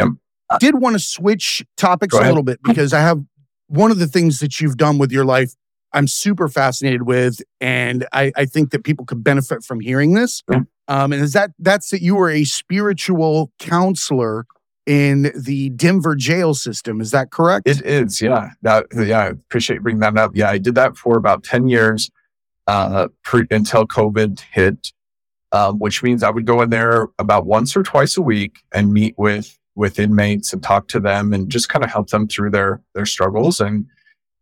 [0.51, 3.21] I did want to switch topics a little bit because I have
[3.67, 5.53] one of the things that you've done with your life
[5.91, 10.43] I'm super fascinated with, and I, I think that people could benefit from hearing this.
[10.87, 14.45] Um, and is that that's that you were a spiritual counselor
[14.85, 17.01] in the Denver jail system?
[17.01, 17.67] Is that correct?
[17.67, 18.51] It is, yeah.
[18.61, 20.31] That, yeah, I appreciate bringing that up.
[20.35, 22.11] Yeah, I did that for about 10 years
[22.67, 24.91] uh, pre- until COVID hit,
[25.51, 28.93] um, which means I would go in there about once or twice a week and
[28.93, 32.49] meet with with inmates and talk to them and just kind of help them through
[32.49, 33.85] their their struggles and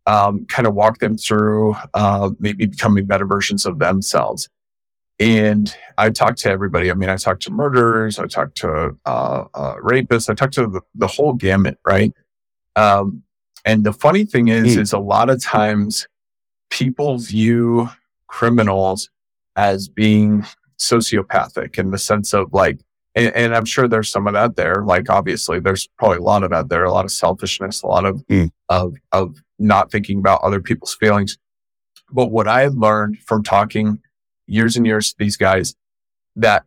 [0.06, 4.48] um, kind of walk them through uh, maybe becoming better versions of themselves.
[5.24, 6.90] And I talked to everybody.
[6.90, 10.66] I mean, I talked to murderers, I talked to uh, uh, rapists, I talked to
[10.66, 12.12] the, the whole gamut, right?
[12.76, 13.22] Um,
[13.64, 14.80] and the funny thing is, Mm.
[14.80, 16.06] is a lot of times
[16.68, 17.88] people view
[18.26, 19.08] criminals
[19.56, 20.44] as being
[20.78, 22.80] sociopathic in the sense of like,
[23.14, 24.82] and, and I'm sure there's some of that there.
[24.84, 28.04] Like, obviously, there's probably a lot of that there, a lot of selfishness, a lot
[28.04, 28.50] of Mm.
[28.68, 31.38] of of not thinking about other people's feelings.
[32.12, 34.00] But what I learned from talking
[34.46, 35.74] years and years to these guys,
[36.36, 36.64] that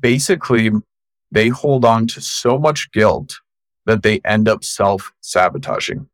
[0.00, 0.70] basically
[1.30, 3.40] they hold on to so much guilt
[3.86, 6.08] that they end up self sabotaging.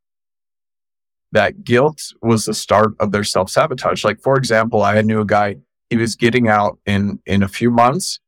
[1.33, 4.05] That guilt was the start of their self sabotage.
[4.05, 5.57] Like, for example, I knew a guy,
[5.89, 8.19] he was getting out in, in a few months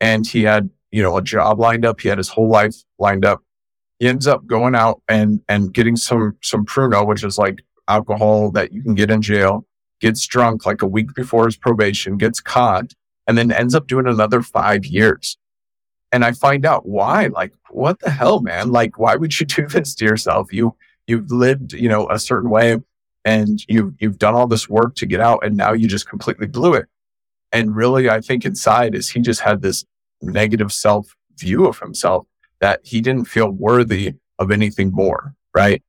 [0.00, 2.00] and he had, you know, a job lined up.
[2.00, 3.42] He had his whole life lined up.
[3.98, 8.50] He ends up going out and, and getting some, some pruno, which is like alcohol
[8.52, 9.66] that you can get in jail,
[10.00, 12.94] gets drunk like a week before his probation, gets caught,
[13.26, 15.36] and then ends up doing another five years.
[16.10, 17.26] And I find out why.
[17.26, 18.72] Like, what the hell, man?
[18.72, 20.52] Like, why would you do this to yourself?
[20.52, 20.74] You
[21.06, 22.78] you've lived, you know, a certain way
[23.24, 26.46] and you've you've done all this work to get out and now you just completely
[26.46, 26.86] blew it.
[27.52, 29.84] And really, I think inside is he just had this
[30.22, 32.26] negative self view of himself
[32.60, 35.34] that he didn't feel worthy of anything more.
[35.54, 35.82] Right.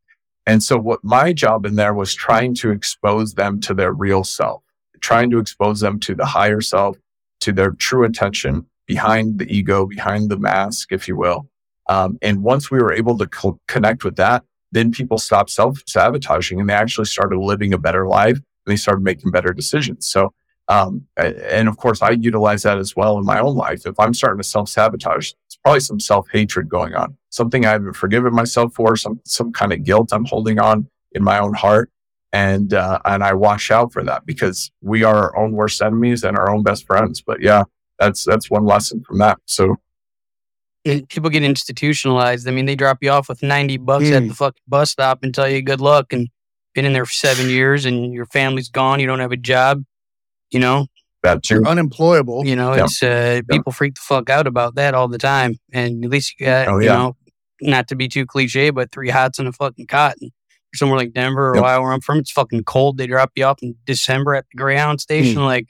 [0.45, 4.23] And so what my job in there was trying to expose them to their real
[4.23, 4.63] self,
[5.01, 6.97] trying to expose them to the higher self,
[7.41, 11.47] to their true intention behind the ego, behind the mask, if you will.
[11.87, 15.81] Um, and once we were able to co- connect with that, then people stopped self
[15.87, 20.07] sabotaging and they actually started living a better life and they started making better decisions.
[20.07, 20.33] So,
[20.67, 23.85] um, and of course, I utilize that as well in my own life.
[23.85, 25.31] If I'm starting to self sabotage,
[25.63, 29.73] probably some self hatred going on, something I haven't forgiven myself for, some some kind
[29.73, 31.89] of guilt I'm holding on in my own heart,
[32.33, 36.23] and uh, and I watch out for that because we are our own worst enemies
[36.23, 37.21] and our own best friends.
[37.21, 37.63] But yeah,
[37.99, 39.37] that's that's one lesson from that.
[39.45, 39.75] So
[40.85, 42.47] And people get institutionalized.
[42.47, 44.29] I mean, they drop you off with 90 bucks at Mm.
[44.29, 46.29] the fucking bus stop and tell you good luck and
[46.73, 48.99] been in there for seven years and your family's gone.
[48.99, 49.83] You don't have a job.
[50.51, 50.87] You know,
[51.23, 51.55] that too.
[51.55, 52.45] You're unemployable.
[52.45, 52.85] you know, Yep.
[52.85, 55.55] it's, uh, people freak the fuck out about that all the time.
[55.73, 56.93] And at least you got, Oh, you yeah.
[56.97, 57.15] know,
[57.61, 60.15] not to be too cliche, but three hots and a fucking cot.
[60.21, 60.31] And
[60.75, 61.63] somewhere like Denver or Yep.
[61.63, 62.97] Ohio where I'm from, it's fucking cold.
[62.97, 65.43] They drop you off in December at the Greyhound station.
[65.43, 65.67] Like,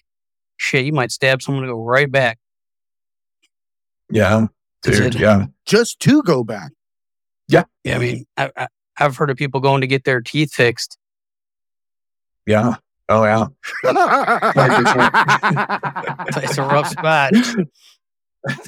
[0.58, 2.38] shit, you might stab someone to go right back.
[4.12, 4.48] Yeah,
[4.84, 5.16] dude.
[5.16, 6.72] it- Yeah, Just to go back.
[7.48, 8.68] Yeah, I mean, I, I,
[9.00, 10.98] I've heard of people going to get their teeth fixed.
[12.46, 12.76] yeah.
[13.10, 13.48] Oh yeah.
[16.28, 17.34] It's, it's a rough spot.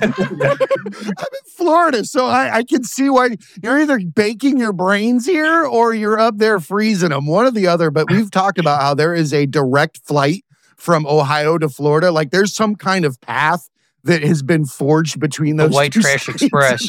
[0.02, 5.64] I'm in Florida, so I, I can see why you're either baking your brains here
[5.64, 7.92] or you're up there freezing them, one or the other.
[7.92, 10.44] But we've talked about how there is a direct flight
[10.76, 12.12] from Ohio to Florida.
[12.12, 13.70] Like there's some kind of path
[14.04, 16.42] that has been forged between The those White two Trash states.
[16.42, 16.88] Express.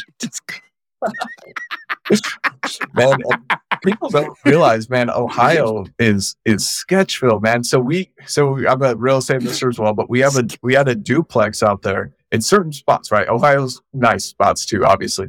[2.94, 3.18] Man.
[3.82, 5.10] people don't realize, man.
[5.10, 7.64] Ohio is is Sketchville, man.
[7.64, 10.74] So we, so I'm a real estate investor as well, but we have a we
[10.74, 13.28] had a duplex out there in certain spots, right?
[13.28, 15.28] Ohio's nice spots too, obviously,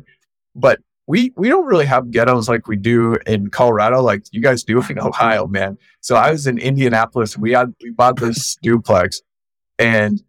[0.56, 4.64] but we we don't really have ghettos like we do in Colorado, like you guys
[4.64, 5.78] do in Ohio, man.
[6.02, 7.38] So I was in Indianapolis.
[7.38, 9.22] We had we bought this duplex,
[9.78, 10.24] and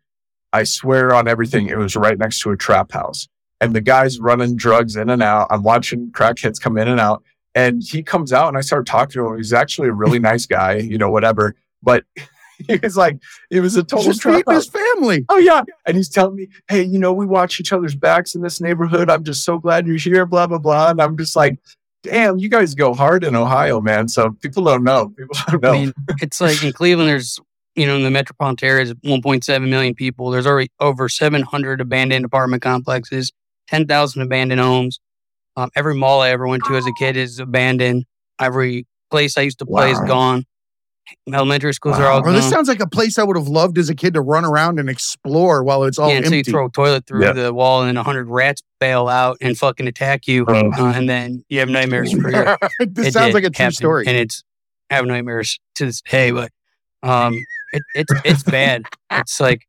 [0.53, 3.29] I swear on everything, it was right next to a trap house.
[3.61, 5.47] And the guy's running drugs in and out.
[5.51, 7.23] I'm watching crackheads come in and out.
[7.55, 9.37] And he comes out and I start talking to him.
[9.37, 11.55] He's actually a really nice guy, you know, whatever.
[11.83, 12.05] But
[12.67, 13.19] he was like,
[13.51, 15.25] it was a total Just trap his family.
[15.29, 15.62] Oh yeah.
[15.87, 19.11] And he's telling me, hey, you know, we watch each other's backs in this neighborhood.
[19.11, 20.90] I'm just so glad you're here, blah, blah, blah.
[20.90, 21.59] And I'm just like,
[22.03, 24.09] damn, you guys go hard in Ohio, man.
[24.09, 25.09] So people don't know.
[25.09, 25.73] People don't know.
[25.73, 27.38] I mean, it's like in Cleveland, there's,
[27.75, 30.31] you know, in the metropolitan area is 1.7 million people.
[30.31, 33.33] There's already over 700 abandoned apartment complexes,
[33.69, 35.01] 10,000 abandoned homes.
[35.57, 38.05] Um, every mall I ever went to as a kid is abandoned.
[38.40, 40.45] Every place I used to play is gone.
[41.33, 42.12] Elementary schools are Wow.
[42.14, 44.23] all Well, this sounds like a place I would have loved as a kid to
[44.23, 46.51] run around and explore while it's all Yeah, until you empty.
[46.51, 47.33] throw a toilet through Yeah.
[47.33, 50.47] the wall and then 100 rats bail out and fucking attack you.
[50.49, 50.73] Oh.
[50.73, 53.62] Uh, and then you have nightmares for your this It sounds did like a true
[53.64, 54.07] happen, story.
[54.07, 54.43] and it's
[54.90, 56.31] I have nightmares to this day.
[56.31, 56.51] But
[57.03, 57.35] um,
[57.73, 58.83] it, it's it's bad.
[59.11, 59.67] It's like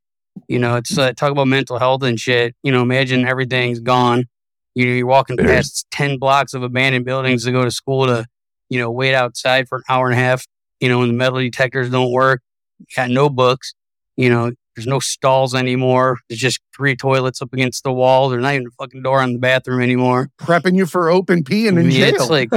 [0.47, 2.55] you know, it's uh, talk about mental health and shit.
[2.63, 4.25] You know, imagine everything's gone.
[4.75, 8.25] You know, you're walking past ten blocks of abandoned buildings to go to school to
[8.69, 10.45] you know wait outside for an hour and a half.
[10.79, 12.41] You know, when the metal detectors don't work,
[12.79, 13.73] you got no books.
[14.17, 16.19] You know, there's no stalls anymore.
[16.27, 18.29] There's just three toilets up against the wall.
[18.29, 20.29] There's not even a fucking door on the bathroom anymore.
[20.39, 22.15] Prepping you for open pee and in mean, jail.
[22.15, 22.49] It's like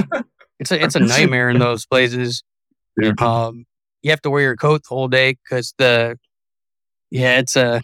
[0.59, 2.42] it's a it's a nightmare in those places.
[2.96, 3.12] Yeah.
[3.18, 3.66] Um,
[4.02, 6.18] you have to wear your coat the whole day because the
[7.11, 7.83] yeah, it's a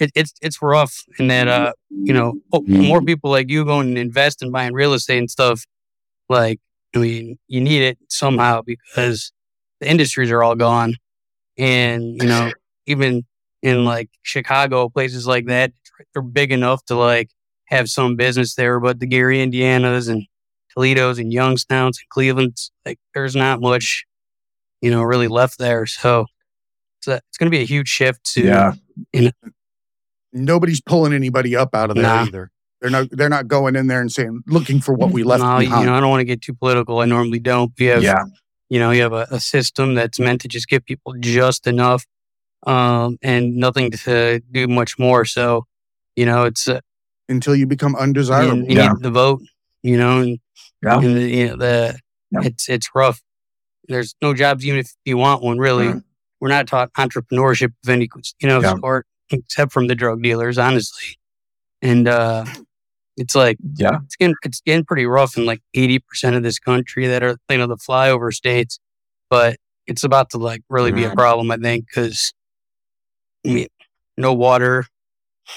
[0.00, 3.88] it, it's it's rough, and that uh, you know, oh, more people like you going
[3.88, 5.64] and invest and buying real estate and stuff.
[6.28, 6.60] Like,
[6.94, 9.32] I mean, you need it somehow because
[9.80, 10.96] the industries are all gone,
[11.58, 12.52] and you know,
[12.86, 13.24] even
[13.62, 15.72] in like Chicago, places like that,
[16.12, 17.30] they're big enough to like
[17.66, 20.26] have some business there, but the Gary, Indiana's and
[20.74, 24.04] Toledo's and Youngstown's and Cleveland's, like there's not much,
[24.80, 25.86] you know, really left there.
[25.86, 26.26] So
[26.98, 28.42] it's, a, it's going to be a huge shift to,
[29.12, 29.32] Yeah.
[30.32, 32.24] Nobody's pulling anybody up out of there Nah.
[32.24, 32.50] either.
[32.80, 33.08] They're not.
[33.10, 35.86] They're not going in there and saying, looking for what we left no, you behind.
[35.86, 37.00] know, I don't want to get too political.
[37.00, 37.72] I normally don't.
[37.78, 38.24] You have, Yeah.
[38.70, 42.06] you know, you have a, a system that's meant to just give people just enough,
[42.66, 45.24] um, and nothing to do much more.
[45.26, 45.66] So,
[46.16, 46.80] you know, it's, uh,
[47.28, 48.58] until you become undesirable.
[48.64, 48.92] you Yeah.
[48.92, 49.42] need the vote,
[49.82, 50.38] you know, and,
[50.82, 51.00] Yeah.
[51.00, 51.98] and the, you know, the,
[52.30, 52.40] Yeah.
[52.44, 53.20] it's, it's rough.
[53.88, 55.86] There's no jobs, even if you want one, really.
[55.88, 56.04] Mhm.
[56.40, 58.08] We're not taught entrepreneurship of any,
[58.40, 58.76] you know, Yeah.
[58.78, 61.18] sort, except from the drug dealers, honestly.
[61.82, 62.44] And, uh,
[63.16, 63.98] it's like, Yeah.
[64.04, 67.36] it's getting it's getting pretty rough in like eighty percent of this country that are
[67.50, 68.78] you know the flyover states,
[69.28, 71.14] but it's about to like really be a Mhm.
[71.16, 71.50] problem.
[71.50, 72.32] I think because
[73.46, 73.66] I mean,
[74.16, 74.86] no water.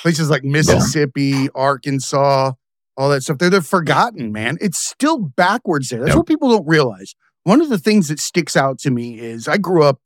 [0.01, 2.53] Places like Mississippi, Arkansas,
[2.97, 3.37] all that stuff.
[3.37, 4.57] They're, they're forgotten, man.
[4.59, 5.99] It's still backwards there.
[5.99, 6.17] That's Yep.
[6.17, 7.13] what people don't realize.
[7.43, 9.99] One of the things that sticks out to me is I grew up,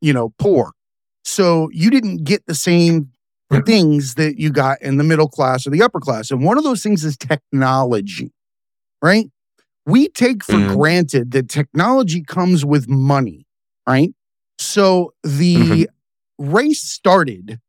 [0.00, 0.72] you know, poor.
[1.24, 3.11] So you didn't get the same Yeah.
[3.60, 6.30] Things that you got in the middle class or the upper class.
[6.30, 8.32] And one of those things is technology,
[9.02, 9.30] right?
[9.86, 10.68] We take for Mhm.
[10.68, 13.46] granted that technology comes with money,
[13.86, 14.14] right?
[14.58, 15.88] So the
[16.38, 16.52] Mhm.
[16.52, 17.60] race started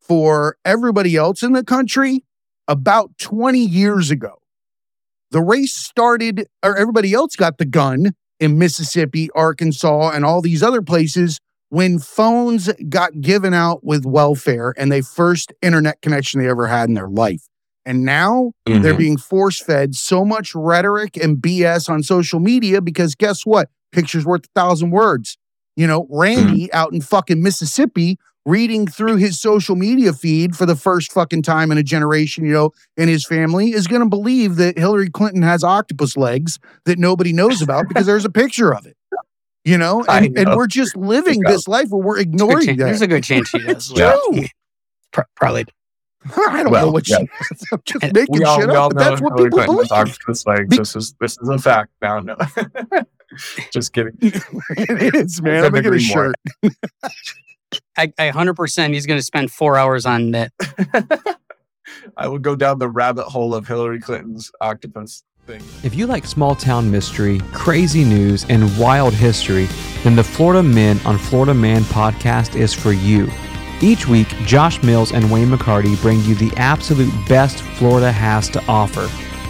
[0.00, 2.24] for everybody else in the country
[2.68, 4.38] about 20 years ago.
[5.30, 10.62] The race started, or everybody else got the gun in Mississippi, Arkansas, and all these
[10.62, 11.40] other places
[11.72, 16.86] when phones got given out with welfare and they first internet connection they ever had
[16.90, 17.48] in their life.
[17.86, 18.98] And now they're Mhm.
[18.98, 23.70] being force fed so much rhetoric and BS on social media because guess what?
[23.90, 25.38] Pictures worth a thousand words.
[25.74, 30.76] You know, Randy out in fucking Mississippi reading through his social media feed for the
[30.76, 34.56] first fucking time in a generation, you know, in his family is going to believe
[34.56, 38.84] that Hillary Clinton has octopus legs that nobody knows about because there's a picture of
[38.84, 38.94] it.
[39.64, 42.66] You know, and, and we're just living this life where we're There's a good ignoring
[42.66, 43.92] chan- There's a good chance she does.
[43.96, 44.16] Yeah.
[45.12, 45.66] Pro- probably.
[46.36, 47.18] I don't know what yeah.
[47.18, 47.26] she
[47.72, 50.46] I'm just And making shit all up, know that's what Hillary people Clinton believe.
[50.46, 50.68] legs.
[50.68, 52.20] Be- this is this is a fact now.
[52.20, 52.36] No,
[53.72, 54.16] just kidding.
[54.20, 55.64] it is, man.
[55.64, 56.34] I'm gonna get a shirt.
[57.96, 60.52] I, I 100% he's going to spend four hours on that.
[62.16, 65.24] I will go down the rabbit hole of Hillary Clinton's octopus.
[65.48, 69.66] If you like small town mystery, crazy news, and wild history,
[70.04, 73.28] then the Florida Men on Florida Man podcast is for you.
[73.80, 78.64] Each week, Josh Mills and Wayne McCarty bring you the absolute best Florida has to
[78.68, 79.08] offer.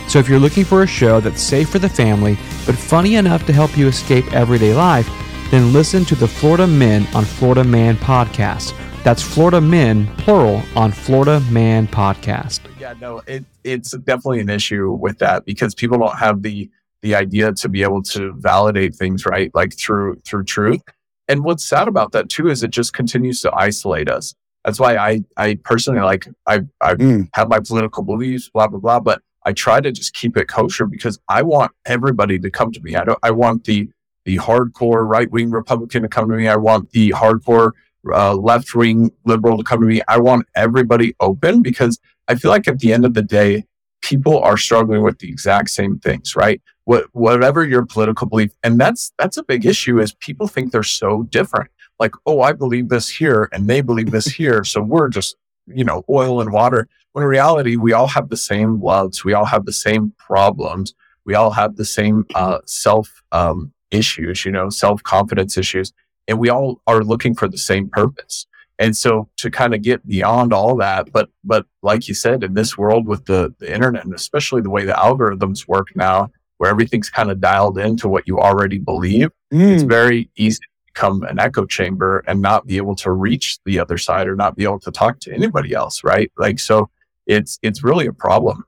[0.08, 3.44] So if you're looking for a show that's safe for the family, but funny enough
[3.46, 5.08] to help you escape everyday life,
[5.50, 8.72] then listen to the Florida Men on Florida Man podcast.
[9.04, 12.60] That's Florida Men, plural, on Florida Man podcast.
[12.78, 16.70] Yeah, no, it it's definitely an issue with that because people don't have the
[17.02, 20.82] the idea to be able to validate things right, like through through truth.
[21.26, 24.34] And what's sad about that too is it just continues to isolate us.
[24.64, 27.28] That's why I I personally like I I Mm.
[27.34, 30.86] have my political beliefs, blah blah blah, but I try to just keep it kosher
[30.86, 32.94] because I want everybody to come to me.
[32.94, 33.88] I don't I want the
[34.24, 36.46] the hardcore right wing Republican to come to me.
[36.46, 37.72] I want the hardcore
[38.12, 40.02] uh, left wing liberal to come to me.
[40.08, 43.64] I want everybody open because I feel like at the end of the day,
[44.02, 46.60] people are struggling with the exact same things, right?
[46.84, 50.00] What, whatever your political belief, and that's that's a big issue.
[50.00, 51.70] Is people think they're so different.
[52.00, 55.36] Like, oh, I believe this here, and they believe this here, so we're just
[55.66, 56.88] you know oil and water.
[57.12, 60.94] When in reality, we all have the same loves, we all have the same problems,
[61.24, 65.92] we all have the same uh, self um, issues, you know, self confidence issues,
[66.32, 68.46] and we all are looking for the same purpose.
[68.78, 72.54] And so to kind of get beyond all that, but but like you said, in
[72.54, 76.70] this world with the, the internet and especially the way the algorithms work now, where
[76.70, 79.88] everything's kind of dialed into what you already believe, it's Mm.
[79.88, 83.98] very easy to become an echo chamber and not be able to reach the other
[83.98, 86.32] side or not be able to talk to anybody else, right?
[86.38, 86.88] Like so
[87.26, 88.64] it's it's really a problem.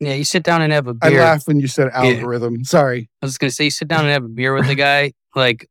[0.00, 1.20] Yeah, you sit down and have a I beer.
[1.20, 2.64] laughed when you said algorithm.
[2.64, 3.08] Sorry.
[3.22, 5.12] I was going to say, you sit down and have a beer with the guy.
[5.36, 5.68] Like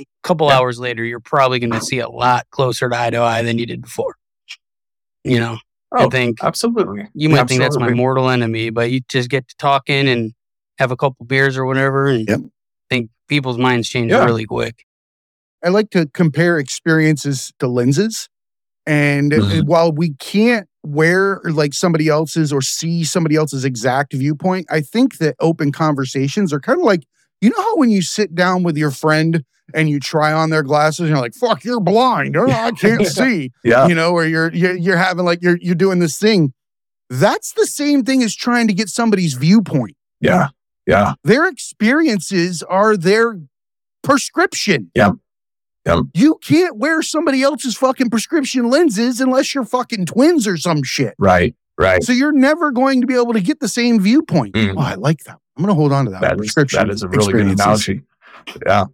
[0.00, 3.18] a couple hours later, you're probably going to see a lot closer to eye to
[3.20, 4.16] eye than you did before.
[5.24, 5.58] You know,
[5.92, 7.08] I Oh, think absolutely.
[7.14, 10.32] you might think that's my mortal enemy, but you just get to talking and
[10.78, 12.40] have a couple beers or whatever, and Yep.
[12.88, 14.24] think people's minds change Yeah.
[14.24, 14.84] really quick.
[15.62, 18.28] I like to compare experiences to lenses.
[18.86, 19.66] And uh, Mhm.
[19.66, 25.18] while we can't wear like somebody else's or see somebody else's exact viewpoint, I think
[25.18, 27.02] that open conversations are kind of like,
[27.40, 30.62] you know how when you sit down with your friend and you try on their
[30.62, 32.36] glasses and you're like, fuck, you're blind.
[32.36, 33.52] Oh, I can't see.
[33.64, 33.86] Yeah.
[33.86, 36.52] You know, or you're, you're you're having like you're you're doing this thing.
[37.08, 39.96] That's the same thing as trying to get somebody's viewpoint.
[40.20, 40.48] Yeah.
[40.86, 41.14] Yeah.
[41.24, 43.40] Their experiences are their
[44.02, 44.90] prescription.
[44.94, 45.14] Yep.
[45.86, 45.98] Yep.
[46.14, 51.14] You can't wear somebody else's fucking prescription lenses unless you're fucking twins or some shit.
[51.18, 51.54] Right.
[51.78, 52.02] Right.
[52.02, 54.54] So you're never going to be able to get the same viewpoint.
[54.54, 54.74] Mm.
[54.76, 55.38] Oh, I like that.
[55.56, 56.20] I'm going to hold on to that.
[56.20, 58.02] That is, that is a really good analogy.
[58.66, 58.86] Yeah.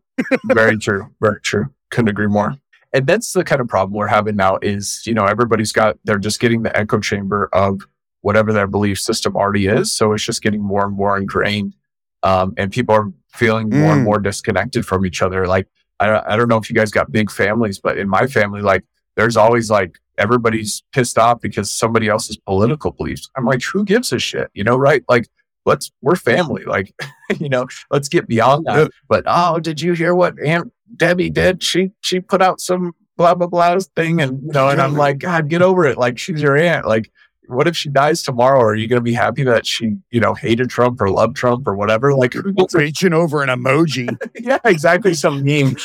[0.46, 1.12] Very true.
[1.20, 1.66] Very true.
[1.90, 2.54] Couldn't agree more.
[2.92, 6.18] And that's the kind of problem we're having now is, you know, everybody's got, they're
[6.18, 7.82] just getting the echo chamber of
[8.22, 9.92] whatever their belief system already is.
[9.92, 11.74] So it's just getting more and more ingrained.
[12.22, 14.04] Um, and people are feeling more and Mm.
[14.04, 15.46] more disconnected from each other.
[15.46, 15.68] Like,
[16.00, 18.84] I, I don't know if you guys got big families, but in my family, like,
[19.16, 23.28] there's always like, everybody's pissed off because somebody else's political beliefs.
[23.36, 24.48] I'm like, who gives a shit?
[24.54, 25.04] You know, right?
[25.09, 25.28] Like,
[25.67, 26.64] let's, we're family.
[26.64, 26.95] Like,
[27.39, 28.91] you know, let's get beyond that.
[29.09, 31.62] But oh, did you hear what Aunt Debbie did?
[31.62, 35.19] She she put out some blah blah blah thing, and you know, and I'm like,
[35.19, 35.99] God, get over it.
[35.99, 36.87] Like she's your aunt.
[36.87, 37.11] Like,
[37.49, 38.61] what if she dies tomorrow?
[38.61, 41.75] Are you gonna be happy that she you know hated Trump or loved Trump or
[41.77, 42.14] whatever?
[42.14, 42.35] Like,
[42.75, 44.17] Reaching over an emoji.
[44.39, 45.14] yeah, exactly.
[45.14, 45.77] Some meme,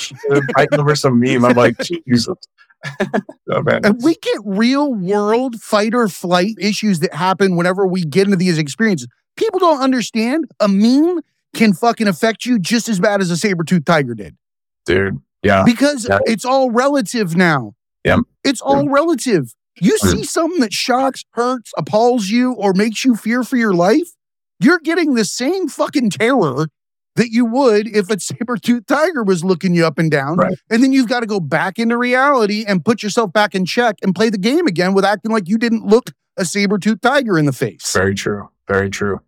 [0.56, 1.46] fighting over some meme.
[1.46, 2.36] I'm like, Jesus.
[3.52, 8.26] oh And we get real world fight or flight issues that happen whenever we get
[8.26, 9.08] into these experiences.
[9.38, 11.22] People don't understand a meme
[11.56, 14.36] can fucking affect you just as bad as a saber tooth tiger did
[14.86, 15.18] dude.
[15.44, 16.20] Yeah, because Yeah.
[16.26, 17.74] it's all relative now.
[18.04, 18.20] Yep.
[18.44, 19.54] It's all relative.
[19.80, 20.12] You Mm.
[20.12, 24.10] see something that shocks, hurts, appalls you, or makes you fear for your life,
[24.60, 26.68] you're getting the same fucking terror
[27.16, 30.38] that you would if a saber-toothed tiger was looking you up and down.
[30.38, 30.58] Right.
[30.70, 33.96] And then you've got to go back into reality and put yourself back in check
[34.02, 37.46] and play the game again with acting like you didn't look a saber-toothed tiger in
[37.46, 37.92] the face.
[37.94, 38.50] Very true.
[38.72, 39.19] Very true.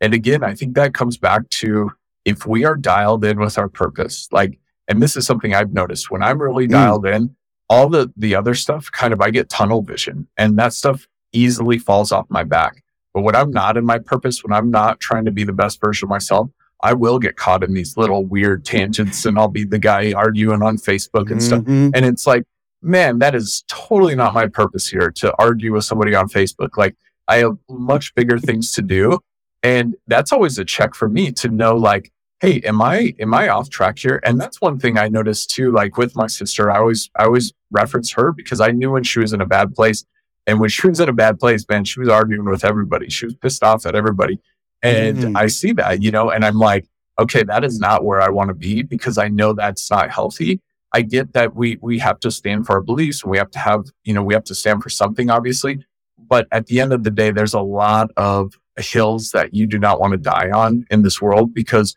[0.00, 1.92] And again, I think that comes back to
[2.24, 6.10] if we are dialed in with our purpose, like, and this is something I've noticed
[6.10, 6.72] when I'm really Mm.
[6.72, 7.34] dialed in,
[7.68, 11.78] all the the other stuff kind of I get tunnel vision and that stuff easily
[11.78, 12.82] falls off my back.
[13.12, 15.80] But when I'm not in my purpose, when I'm not trying to be the best
[15.80, 16.48] version of myself,
[16.82, 20.62] I will get caught in these little weird tangents and I'll be the guy arguing
[20.62, 21.62] on Facebook and stuff.
[21.64, 21.90] Mhm.
[21.94, 22.44] And it's like,
[22.80, 26.76] man, that is totally not my purpose here to argue with somebody on Facebook.
[26.76, 26.94] Like,
[27.28, 29.20] I have much bigger things to do.
[29.62, 33.48] And that's always a check for me to know, like, hey, am I am I
[33.48, 34.20] off track here?
[34.24, 37.52] And that's one thing I noticed too, like with my sister, I always I always
[37.70, 40.04] reference her because I knew when she was in a bad place.
[40.46, 43.10] And when she was in a bad place, man, she was arguing with everybody.
[43.10, 44.38] She was pissed off at everybody.
[44.82, 45.32] And Mhm.
[45.36, 46.86] I see that, you know, and I'm like,
[47.18, 50.60] okay, that is not where I want to be because I know that's not healthy.
[50.94, 53.58] I get that we we have to stand for our beliefs and we have to
[53.58, 55.84] have, you know, we have to stand for something, obviously.
[56.28, 59.78] But at the end of the day, there's a lot of hills that you do
[59.78, 61.96] not want to die on in this world because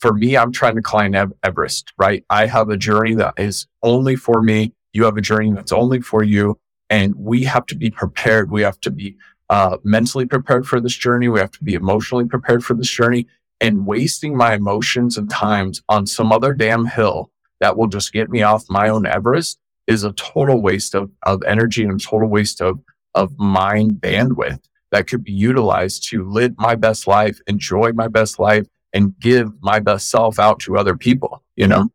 [0.00, 2.24] for me, I'm trying to climb Everest, right?
[2.28, 4.72] I have a journey that is only for me.
[4.92, 6.58] You have a journey that's only for you.
[6.90, 8.50] And we have to be prepared.
[8.50, 9.16] We have to be
[9.48, 11.28] uh, mentally prepared for this journey.
[11.28, 13.28] We have to be emotionally prepared for this journey.
[13.60, 17.30] And wasting my emotions and times on some other damn hill
[17.60, 21.44] that will just get me off my own Everest is a total waste of, of
[21.44, 22.80] energy and a total waste of,
[23.14, 24.60] of mind bandwidth
[24.90, 29.50] that could be utilized to live my best life, enjoy my best life, and give
[29.62, 31.88] my best self out to other people, you know?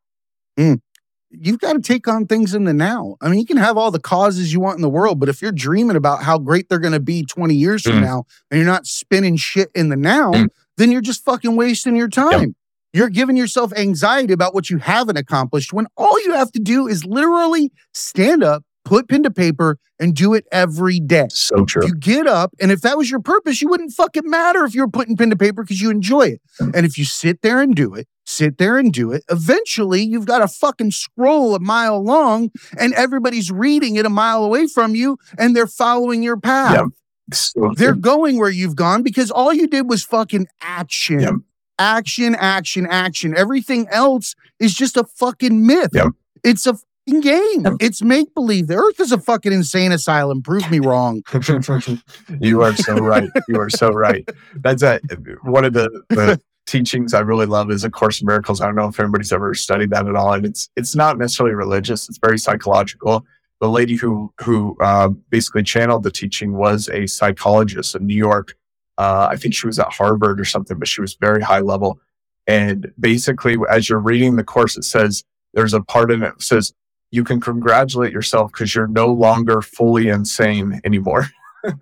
[1.29, 3.15] you've got to take on things in the now.
[3.21, 5.41] I mean, you can have all the causes you want in the world, but if
[5.41, 8.01] you're dreaming about how great they're going to be 20 years from Mm.
[8.01, 10.47] now and you're not spinning shit in the now, Mm.
[10.77, 12.55] then you're just fucking wasting your time.
[12.93, 16.87] You're giving yourself anxiety about what you haven't accomplished when all you have to do
[16.87, 21.27] is literally stand up, put pen to paper, and do it every day.
[21.29, 21.85] So true.
[21.85, 24.81] You get up, and if that was your purpose, you wouldn't fucking matter if you
[24.81, 26.41] were putting pen to paper because you enjoy it.
[26.59, 30.25] And if you sit there and do it, sit there and do it, eventually you've
[30.25, 34.95] got a fucking scroll a mile long, and everybody's reading it a mile away from
[34.95, 36.73] you, and they're following your path.
[36.75, 36.85] Yep.
[37.33, 38.01] So They're true.
[38.01, 41.19] going where you've gone because all you did was fucking action.
[41.19, 41.33] Yep.
[41.79, 43.35] Action, action, action.
[43.37, 45.91] Everything else is just a fucking myth.
[45.93, 46.07] Yep.
[46.43, 46.77] It's a
[47.07, 47.77] game.
[47.79, 48.67] It's make believe.
[48.67, 50.41] The earth is a fucking insane asylum.
[50.41, 51.23] Prove me wrong.
[52.41, 53.29] you are so right.
[53.47, 54.29] You are so right.
[54.55, 54.99] That's a,
[55.43, 58.61] one of the, the teachings I really love is A Course in Miracles.
[58.61, 60.33] I don't know if anybody's ever studied that at all.
[60.33, 62.07] And it's it's not necessarily religious.
[62.07, 63.25] It's very psychological.
[63.59, 68.55] The lady who who uh, basically channeled the teaching was a psychologist in New York.
[68.97, 71.99] Uh, I think she was at Harvard or something, but she was very high level.
[72.47, 76.41] And basically, as you're reading the course, it says there's a part in it that
[76.41, 76.73] says
[77.11, 81.27] you can congratulate yourself because you're no longer fully insane anymore.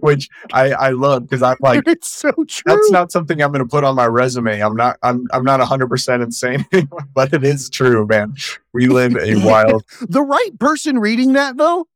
[0.00, 2.62] Which I, I love because I'm like, it's so true.
[2.64, 4.60] that's not something I'm going to put on my resume.
[4.60, 8.34] I'm not, I'm, I'm not 100% insane anymore, but it is true, man.
[8.72, 11.88] We live a wild, the right person reading that though,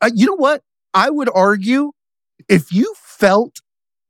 [0.00, 0.62] uh, you know what?
[0.94, 1.92] I would argue
[2.48, 3.60] if you felt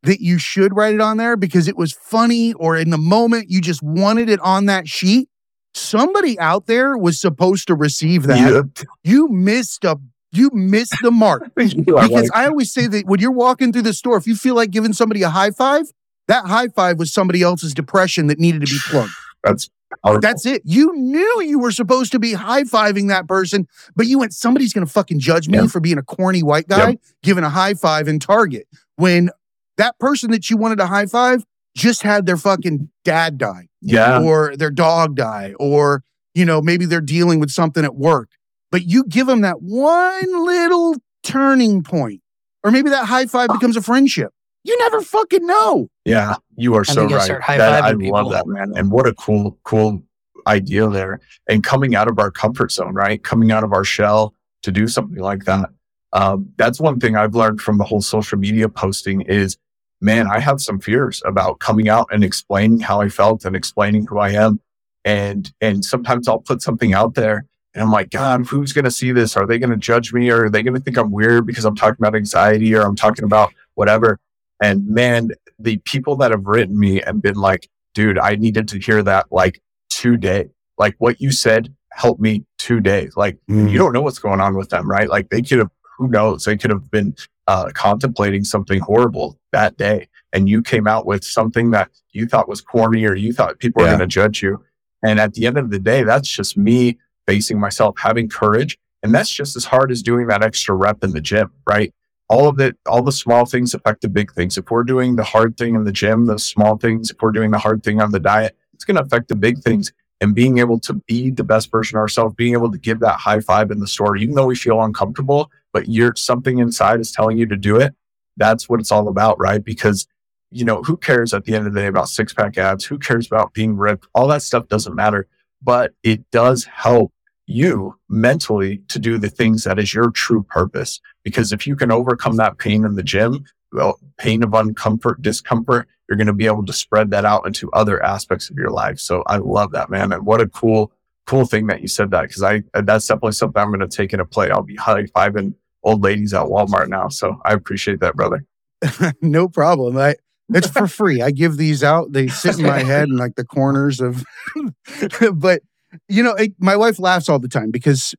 [0.02, 3.50] that you should write it on there because it was funny or in the moment
[3.50, 5.28] you just wanted it on that sheet,
[5.76, 8.38] somebody out there was supposed to receive that.
[8.38, 8.84] Yeah.
[9.04, 9.98] You missed a
[10.32, 11.50] you missed the mark.
[11.54, 14.70] Because I always say that when you're walking through the store, if you feel like
[14.70, 15.84] giving somebody a high five,
[16.28, 19.12] that high five was somebody else's depression that needed to be plugged.
[19.44, 19.70] that's,
[20.04, 20.20] powerful.
[20.20, 20.62] That's it.
[20.64, 24.72] You knew you were supposed to be high fiving that person, but you went, somebody's
[24.72, 25.68] going to fucking judge me Yeah.
[25.68, 27.00] for being a corny white guy Yep.
[27.22, 28.66] giving a high five in Target
[28.96, 29.30] when
[29.78, 31.44] that person that you wanted to high five
[31.76, 34.20] just had their fucking dad die yeah.
[34.20, 36.02] or their dog die or,
[36.34, 38.30] you know, maybe they're dealing with something at work.
[38.72, 42.22] But you give them that one little turning point,
[42.64, 44.32] or maybe that high five becomes a friendship.
[44.64, 45.88] You never fucking know.
[46.04, 47.22] Yeah, you are so right.
[47.22, 48.30] start That- I high-fiving love people.
[48.30, 48.72] that, man.
[48.74, 50.02] And what a cool, cool
[50.46, 51.20] idea there.
[51.48, 53.22] And coming out of our comfort zone, right?
[53.22, 55.70] Coming out of our shell to do something like that.
[56.12, 59.56] Um, that's one thing I've learned from the whole social media posting is,
[60.00, 64.06] man, I have some fears about coming out and explaining how I felt and explaining
[64.06, 64.60] who I am.
[65.04, 68.90] And, and sometimes I'll put something out there and I'm like, God, who's going to
[68.90, 69.36] see this?
[69.36, 70.30] Are they going to judge me?
[70.30, 72.96] Or are they going to think I'm weird because I'm talking about anxiety or I'm
[72.96, 74.18] talking about whatever?
[74.62, 78.78] And man, the people that have written me and been like, dude, I needed to
[78.78, 80.48] hear that like today.
[80.78, 83.10] Like what you said helped me today.
[83.14, 83.36] Like
[83.70, 85.08] you don't know what's going on with them, right?
[85.08, 86.44] Like they could have, who knows?
[86.44, 87.14] They could have been
[87.46, 90.08] uh, contemplating something horrible that day.
[90.32, 93.80] And you came out with something that you thought was corny or you thought people
[93.80, 93.96] were Yeah.
[93.96, 94.62] going to judge you.
[95.02, 98.76] And at the end of the day, that's just me facing myself, having courage.
[99.02, 101.92] And that's just as hard as doing that extra rep in the gym, right?
[102.28, 104.58] all of it, all the small things affect the big things.
[104.58, 107.52] If we're doing the hard thing in the gym, the small things, if we're doing
[107.52, 109.92] the hard thing on the diet, it's going to affect the big things.
[110.20, 113.18] And being able to be the best version of ourselves, being able to give that
[113.20, 117.12] high five in the store, even though we feel uncomfortable, but you're something inside is
[117.12, 117.94] telling you to do it.
[118.36, 119.62] That's what it's all about, right?
[119.62, 120.06] Because,
[120.50, 122.84] you know, who cares at the end of the day about six pack abs?
[122.84, 124.06] Who cares about being ripped?
[124.14, 125.26] All that stuff doesn't matter,
[125.62, 127.12] but it does help
[127.46, 131.00] you mentally to do the things that is your true purpose.
[131.22, 135.88] Because if you can overcome that pain in the gym, well, pain of uncomfort, discomfort,
[136.08, 138.98] you're going to be able to spread that out into other aspects of your life.
[138.98, 140.12] So I love that, man.
[140.12, 140.92] And what a cool,
[141.26, 142.32] cool thing that you said that.
[142.32, 144.50] Cause I, that's definitely something I'm going to take into play.
[144.50, 145.54] I'll be high fiving
[145.86, 147.08] old ladies at Walmart now.
[147.08, 148.44] So I appreciate that, brother.
[149.22, 149.96] no problem.
[149.96, 150.16] I
[150.50, 151.22] it's for free.
[151.22, 152.12] I give these out.
[152.12, 154.24] They sit in my head in like the corners of
[155.34, 155.62] but
[156.08, 158.14] you know, it, my wife laughs all the time because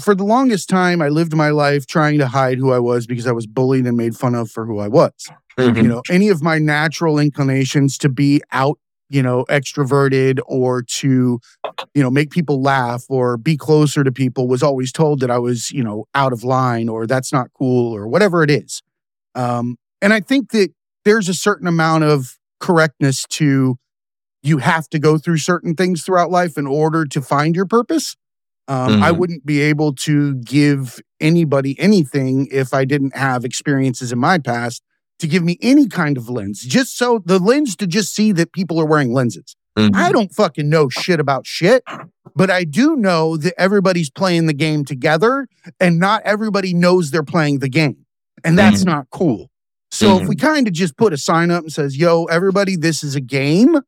[0.00, 3.26] for the longest time I lived my life trying to hide who I was because
[3.26, 5.12] I was bullied and made fun of for who I was.
[5.58, 5.76] Mm-hmm.
[5.76, 8.78] You know, any of my natural inclinations to be out,
[9.08, 11.38] you know, extroverted or to,
[11.94, 15.38] you know, make people laugh or be closer to people was always told that I
[15.38, 18.82] was, you know, out of line or that's not cool or whatever it is.
[19.34, 20.70] Um, and I think that
[21.04, 23.76] there's a certain amount of correctness to
[24.42, 28.16] you have to go through certain things throughout life in order to find your purpose.
[28.68, 29.18] Um, I Mhm.
[29.18, 34.82] wouldn't be able to give anybody anything if I didn't have experiences in my past
[35.18, 38.52] to give me any kind of lens, just so the lens to just see that
[38.52, 39.56] people are wearing lenses.
[39.78, 39.94] Mhm.
[39.94, 41.82] I don't fucking know shit about shit,
[42.36, 45.48] but I do know that everybody's playing the game together
[45.80, 47.96] and not everybody knows they're playing the game.
[48.44, 49.50] And that's not cool.
[49.90, 53.02] So if we kind of just put a sign up and says, yo, everybody, this
[53.02, 53.78] is a game,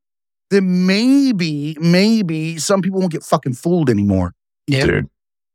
[0.50, 4.32] then maybe, maybe some people won't get fucking fooled anymore.
[4.66, 4.86] Yeah.
[4.86, 5.10] Dude,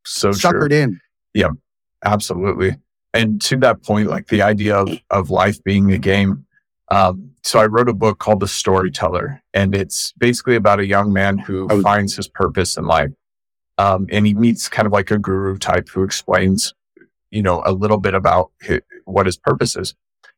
[0.05, 0.51] so true.
[0.51, 0.99] Suckered in.
[1.33, 1.49] Yeah,
[2.03, 2.75] absolutely.
[3.13, 6.45] And to that point, like the idea of, of life being a game.
[6.89, 11.11] Um, so I wrote a book called The Storyteller, and it's basically about a young
[11.11, 11.81] man who Oh.
[11.81, 13.11] finds his purpose in life.
[13.77, 16.73] Um, and he meets kind of like a guru type who explains,
[17.31, 19.95] you know, a little bit about hi what his purpose is.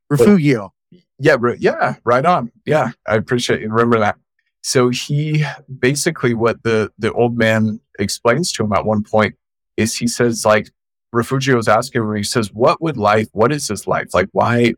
[0.09, 0.73] Refugio.
[1.19, 2.51] Yeah, yeah, right on.
[2.65, 4.17] Yeah, I appreciate you remember that.
[4.61, 5.43] So he
[5.79, 9.35] basically what the the old man explains to him at one point
[9.75, 10.69] is he says like
[11.13, 13.27] Refugio is asking him, he says, "What would life?
[13.33, 14.13] What is this life?
[14.13, 14.73] Like, why?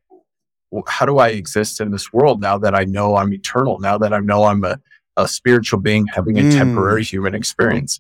[0.88, 3.80] How do I exist in this world now that I know I'm eternal?
[3.80, 4.80] Now that I know I'm a
[5.18, 6.58] a spiritual being having a Mm.
[6.58, 8.00] temporary human experience?"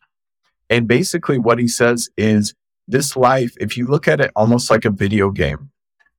[0.69, 2.53] And basically, what he says is,
[2.87, 5.69] this life, if you look at it almost like a video game,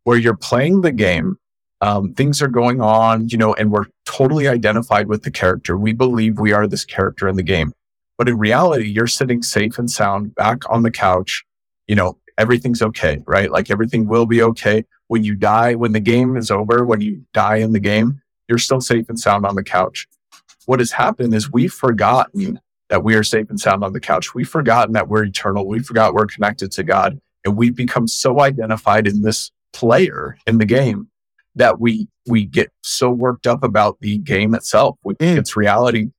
[0.05, 1.39] where you're playing the game
[1.83, 5.77] um, things are going on, you know, and we're totally identified with the character.
[5.77, 7.75] We believe we are this character in the game.
[8.17, 11.45] But in reality, you're sitting safe and sound back on the couch.
[11.87, 13.51] You know, everything's okay, right?
[13.51, 14.85] Like everything will be okay.
[15.09, 18.59] When you die, when the game is over, when you die in the game, you're
[18.59, 20.07] still safe and sound on the couch.
[20.67, 24.35] What has happened is we've forgotten that we are safe and sound on the couch.
[24.35, 25.67] We've forgotten that we're eternal.
[25.67, 27.21] We forgot we're connected to God.
[27.45, 31.09] And we've become so identified in this player in the game
[31.55, 34.99] that we we get so worked up about the game itself.
[35.05, 35.39] We Mm.
[35.39, 36.11] it's reality.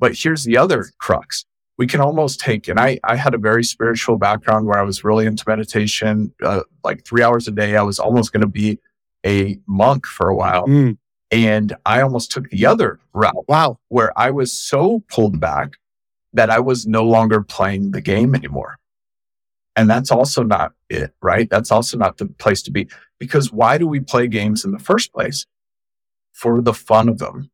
[0.00, 1.44] But here's the other crux.
[1.78, 5.04] We can almost take, and I, I had a very spiritual background where I was
[5.04, 7.76] really into meditation, uh, like three hours a day.
[7.76, 8.78] I was almost going to be
[9.24, 10.66] a monk for a while.
[10.66, 10.98] Mm.
[11.30, 13.78] And I almost took the other route Wow.
[13.88, 15.78] where I was so pulled back
[16.34, 18.78] that I was no longer playing the game anymore.
[19.74, 21.48] And that's also not it, right?
[21.48, 22.88] That's also not the place to be.
[23.18, 25.46] Because why do we play games in the first place?
[26.32, 27.50] For the fun of them.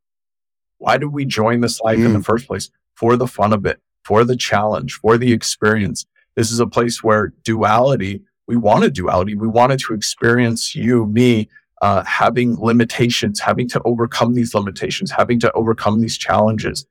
[0.77, 2.69] Why do we join this life in the first place?
[2.95, 6.07] For the fun of it, for the challenge, for the experience.
[6.35, 9.35] This is a place where duality, we wanted duality.
[9.35, 11.47] We wanted to experience you, me,
[11.83, 16.87] uh, having limitations, having to overcome these limitations, having to overcome these challenges.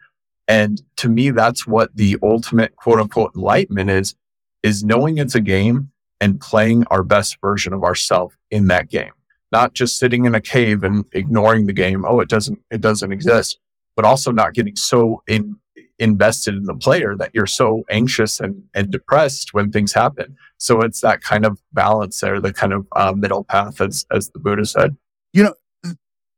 [0.47, 4.15] And to me, that's what the ultimate quote unquote enlightenment is,
[4.63, 5.91] is knowing it's a game
[6.21, 9.13] and playing our best version of ourselves in that game.
[9.51, 12.05] Not just sitting in a cave and ignoring the game.
[12.07, 13.59] Oh, it doesn't, it doesn't exist,
[13.97, 15.57] but also not getting so in,
[15.99, 20.37] invested in the player that you're so anxious and, and depressed when things happen.
[20.59, 24.31] So it's that kind of balance there, the kind of uh, middle path, as, as
[24.31, 24.97] the Buddha said.
[25.33, 25.55] You know,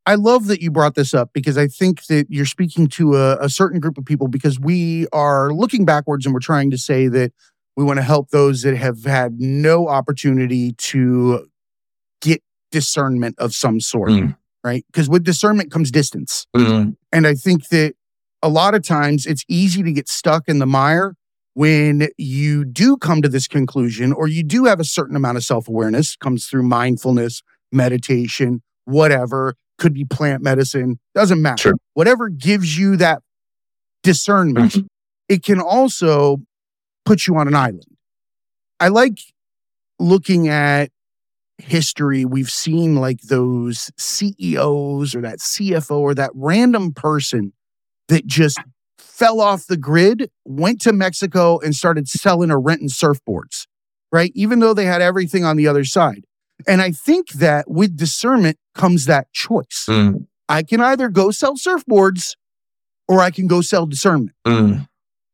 [0.07, 3.37] I love that you brought this up because I think that you're speaking to a,
[3.37, 7.07] a certain group of people because we are looking backwards and we're trying to say
[7.09, 7.33] that
[7.77, 11.47] we want to help those that have had no opportunity to
[12.21, 14.37] get discernment of some sort, Mm.
[14.65, 14.85] right?
[14.91, 16.47] Because with discernment comes distance.
[16.57, 17.95] Mm, And I think that
[18.43, 21.15] a lot of times it's easy to get stuck in the mire
[21.55, 25.45] when you do come to this conclusion or you do have a certain amount of
[25.45, 31.61] self awareness, comes through mindfulness, meditation, whatever, could be plant medicine, doesn't matter.
[31.63, 31.75] Sure.
[31.95, 33.23] Whatever gives you that
[34.03, 34.87] discernment, Mhm.
[35.29, 36.39] it can also
[37.05, 37.85] put you on an island.
[38.79, 39.19] I like
[39.99, 40.91] looking at
[41.59, 42.25] history.
[42.25, 47.53] We've seen like those CEOs or that CFO or that random person
[48.11, 48.59] that just
[48.99, 53.67] fell off the grid, went to Mexico and started selling or renting surfboards,
[54.13, 54.33] right?
[54.35, 56.25] Even though they had everything on the other side.
[56.67, 59.87] And I think that with discernment comes that choice.
[59.89, 62.35] mm, I can either go sell surfboards
[63.09, 64.37] or I can go sell discernment.
[64.47, 64.87] mm.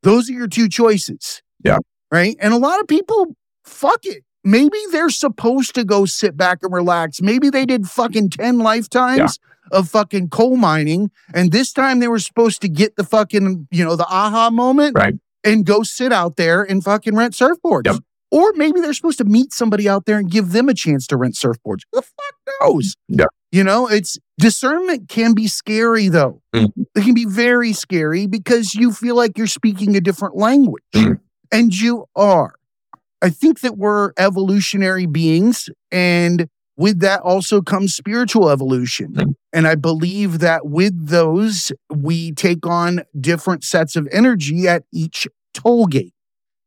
[0.02, 1.42] Those are your two choices.
[1.64, 1.78] Yeah.
[2.12, 2.36] Right.
[2.40, 4.22] And a lot of people, fuck it.
[4.44, 7.20] Maybe they're supposed to go sit back and relax.
[7.20, 9.40] Maybe they did fucking 10 lifetimes
[9.72, 11.10] of fucking coal mining.
[11.34, 14.96] And this time they were supposed to get the fucking, you know, the aha moment
[14.96, 15.14] Right.
[15.44, 17.86] and go sit out there and fucking rent surfboards.
[17.86, 17.96] Yep.
[18.32, 21.16] Or maybe they're supposed to meet somebody out there and give them a chance to
[21.16, 21.82] rent surfboards.
[21.92, 22.96] The fuck knows?
[23.08, 23.26] Yeah.
[23.52, 26.42] You know, it's discernment can be scary though.
[26.54, 26.72] Mhm.
[26.96, 30.82] It can be very scary because you feel like you're speaking a different language.
[30.94, 31.20] Mhm.
[31.52, 32.54] And you are.
[33.22, 35.70] I think that we're evolutionary beings.
[35.90, 39.12] And with that also comes spiritual evolution.
[39.14, 39.34] Mhm.
[39.52, 45.26] And I believe that with those, we take on different sets of energy at each
[45.54, 46.12] toll gate.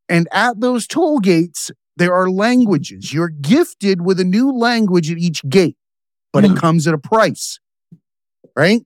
[0.08, 3.14] And at those toll gates, there are languages.
[3.14, 5.78] You're gifted with a new language at each gate,
[6.34, 6.58] but it Mhm.
[6.58, 7.60] comes at a price,
[8.56, 8.82] right?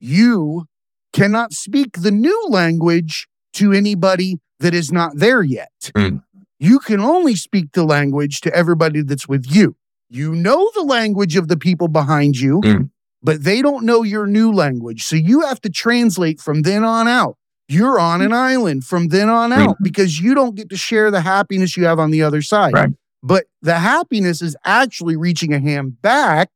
[0.00, 0.66] You
[1.12, 5.92] cannot speak the new language to anybody that is not there yet.
[5.94, 6.22] Mm.
[6.58, 9.76] You can only speak the language to everybody that's with you.
[10.08, 12.90] You know the language of the people behind you, Mm.
[13.22, 15.02] but they don't know your new language.
[15.04, 17.36] So you have to translate from then on out.
[17.68, 21.22] You're on an island from then on out because you don't get to share the
[21.22, 22.72] happiness you have on the other side.
[22.74, 22.90] Right.
[23.24, 26.50] But the happiness is actually reaching a hand back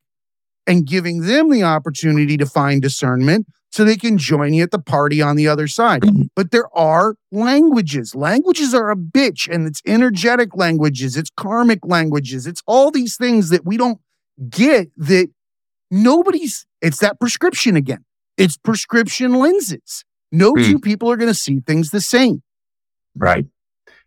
[0.68, 4.78] and giving them the opportunity to find discernment so they can join you at the
[4.80, 6.02] party on the other side.
[6.02, 6.28] Mhm.
[6.34, 8.14] But there are languages.
[8.14, 13.48] Languages are a bitch, and it's energetic languages, it's karmic languages, it's all these things
[13.50, 13.98] that we don't
[14.48, 15.28] get that
[15.90, 18.04] nobody's, it's that prescription again.
[18.36, 20.04] It's prescription lenses.
[20.32, 20.62] No Hmm.
[20.62, 22.42] two people are going to see things the same.
[23.16, 23.46] Right.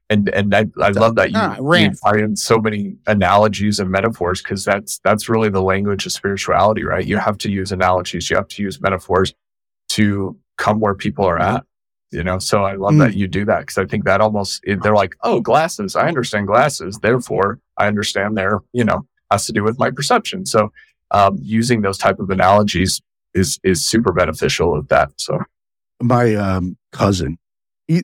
[0.09, 4.41] And and I, I love that you, Ah, you in so many analogies and metaphors
[4.41, 7.05] because that's that's really the language of spirituality, right?
[7.05, 9.33] You have to use analogies, you have to use metaphors
[9.97, 11.63] to come where people are at.
[12.11, 12.99] You know, so I love Mm.
[12.99, 15.95] that you do that because I think that almost they're like, oh, glasses.
[15.95, 18.99] I understand glasses, therefore I understand their you know
[19.31, 20.45] has to do with my perception.
[20.45, 20.71] So
[21.09, 23.01] um, using those type of analogies
[23.33, 25.09] is is super beneficial of that.
[25.17, 25.39] So
[26.01, 27.37] My um, cousin,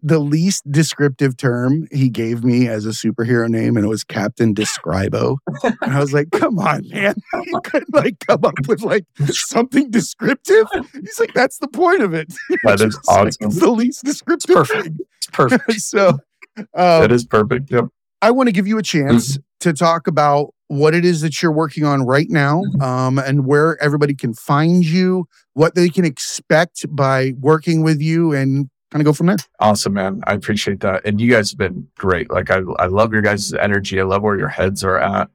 [0.03, 4.53] the least descriptive term he gave me as a superhero name, and it was Captain
[4.53, 5.37] Describo.
[5.63, 7.15] and I was like, "Come on, man!
[7.45, 12.13] You couldn't like come up with like something descriptive." He's like, "That's the point of
[12.13, 12.33] it."
[12.65, 14.55] That is Just like, it's the least descriptive.
[14.55, 14.83] perfect.
[14.83, 14.97] thing.
[15.17, 15.71] It's perfect.
[15.81, 16.09] so,
[16.57, 17.71] um, that is perfect.
[17.71, 17.85] Yep.
[18.21, 21.51] I want to give you a chance to talk about what it is that you're
[21.53, 26.85] working on right now um, and where everybody can find you, what they can expect
[26.95, 29.37] by working with you, and kind of go from there.
[29.59, 30.21] Awesome, man.
[30.25, 31.05] I appreciate that.
[31.05, 32.31] And you guys have been great.
[32.31, 33.99] Like I, I love your guys' energy.
[33.99, 35.29] I love where your heads are at.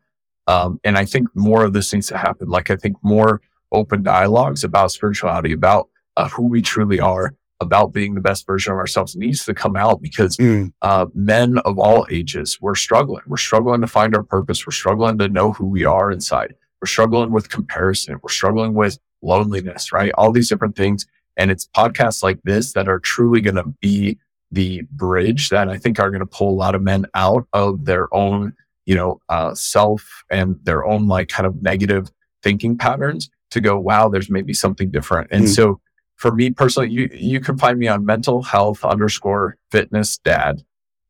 [0.46, 2.48] Um, and I think more of this needs to happen.
[2.48, 3.40] Like I think more
[3.72, 8.72] open dialogues about spirituality, about uh, who we truly are, about being the best version
[8.72, 10.38] of ourselves needs to come out because
[10.82, 13.22] uh, men of all ages, we're struggling.
[13.26, 14.66] We're struggling to find our purpose.
[14.66, 16.54] We're struggling to know who we are inside.
[16.82, 18.18] We're struggling with comparison.
[18.22, 20.12] We're struggling with loneliness, right?
[20.14, 21.06] All these different things.
[21.36, 24.18] And it's podcasts like this that are truly going to be
[24.50, 27.84] the bridge that I think are going to pull a lot of men out of
[27.86, 28.52] their own,
[28.86, 32.10] you know, uh, self and their own like kind of negative
[32.42, 35.28] thinking patterns to go, wow, there's maybe something different.
[35.30, 35.54] And Mm.
[35.54, 35.80] so
[36.16, 40.62] for me personally, you, you can find me on mental health underscore fitness dad.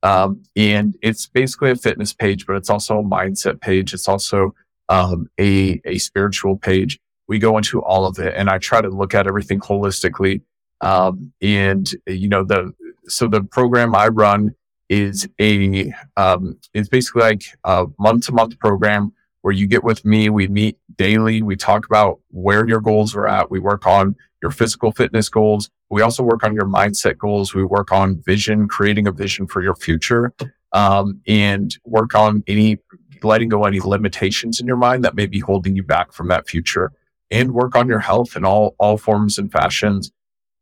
[0.02, 3.92] Um, and it's basically a fitness page, but it's also a mindset page.
[3.94, 4.54] It's also,
[4.88, 6.98] um, a, a spiritual page.
[7.28, 10.42] We go into all of it and I try to look at everything holistically.
[10.80, 12.72] Um, and you know, the,
[13.06, 14.54] so the program I run
[14.88, 19.12] is a, um, it's basically like a month to month program
[19.42, 20.28] where you get with me.
[20.30, 21.42] We meet daily.
[21.42, 23.50] We talk about where your goals are at.
[23.50, 25.70] We work on your physical fitness goals.
[25.90, 27.54] We also work on your mindset goals.
[27.54, 30.32] We work on vision, creating a vision for your future,
[30.72, 32.78] um, and work on any
[33.22, 36.48] letting go any limitations in your mind that may be holding you back from that
[36.48, 36.92] future,
[37.34, 40.12] and work on your health in all all forms and fashions.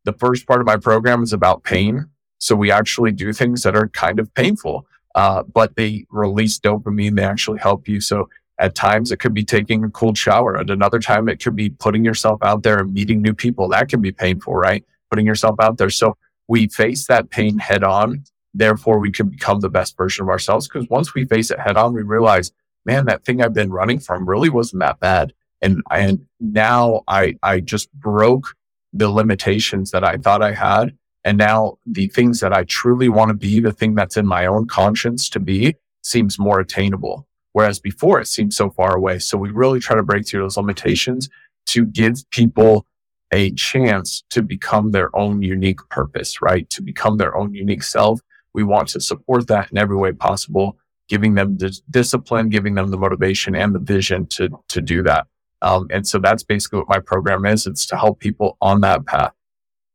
[0.05, 2.07] The first part of my program is about pain,
[2.39, 7.17] so we actually do things that are kind of painful, uh, but they release dopamine.
[7.17, 8.01] They actually help you.
[8.01, 10.57] So at times it could be taking a cold shower.
[10.57, 13.69] At another time, it could be putting yourself out there and meeting new people.
[13.69, 14.85] That can be painful, right?
[15.11, 15.91] Putting yourself out there.
[15.91, 16.17] So
[16.49, 18.25] we face that pain head on.
[18.55, 20.69] Therefore, we can become the best version of ourselves.
[20.69, 22.53] Because once we face it head on, we realize,
[22.85, 25.33] man, that thing I've been running from really wasn't that bad.
[25.63, 26.09] And, mm-hmm.
[26.09, 28.55] and now I, I just broke
[28.93, 30.97] the limitations that I thought I had.
[31.25, 34.45] And now the things that I truly want to be, the thing that's in my
[34.45, 37.27] own conscience to be seems more attainable.
[37.53, 39.19] Whereas before it seemed so far away.
[39.19, 41.29] So we really try to break through those limitations
[41.67, 42.87] to give people
[43.31, 46.69] a chance to become their own unique purpose, right?
[46.71, 48.21] To become their own unique self.
[48.53, 50.77] We want to support that in every way possible,
[51.09, 55.27] giving them the discipline, giving them the motivation and the vision to, to do that.
[55.63, 57.67] Um, and so that's basically what my program is.
[57.67, 59.33] It's to help people on that path.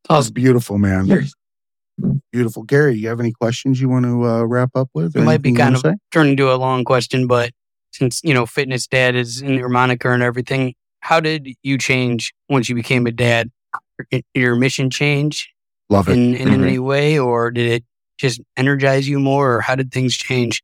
[0.09, 1.28] That's beautiful, man.
[2.32, 2.63] Beautiful.
[2.63, 5.15] Gary, you have any questions you want to uh, wrap up with?
[5.15, 5.97] It might be kind wanna?
[6.11, 7.51] Turning into a long question, but
[7.91, 12.34] since you know fitness dad is in your moniker and everything, how did you change
[12.49, 13.49] once you became a dad?
[14.36, 15.51] Your mission change
[15.89, 16.13] Love it.
[16.18, 16.63] in, in Mhm.
[16.68, 17.84] any way, or did it
[18.20, 20.61] just energize you more, or how did things change?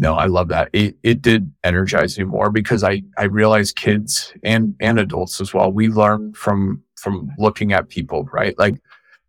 [0.00, 0.70] No, I love that.
[0.72, 5.52] It it did energize me more because I I realized kids and and adults as
[5.52, 5.70] well.
[5.70, 8.58] We learn from from looking at people, right?
[8.58, 8.76] Like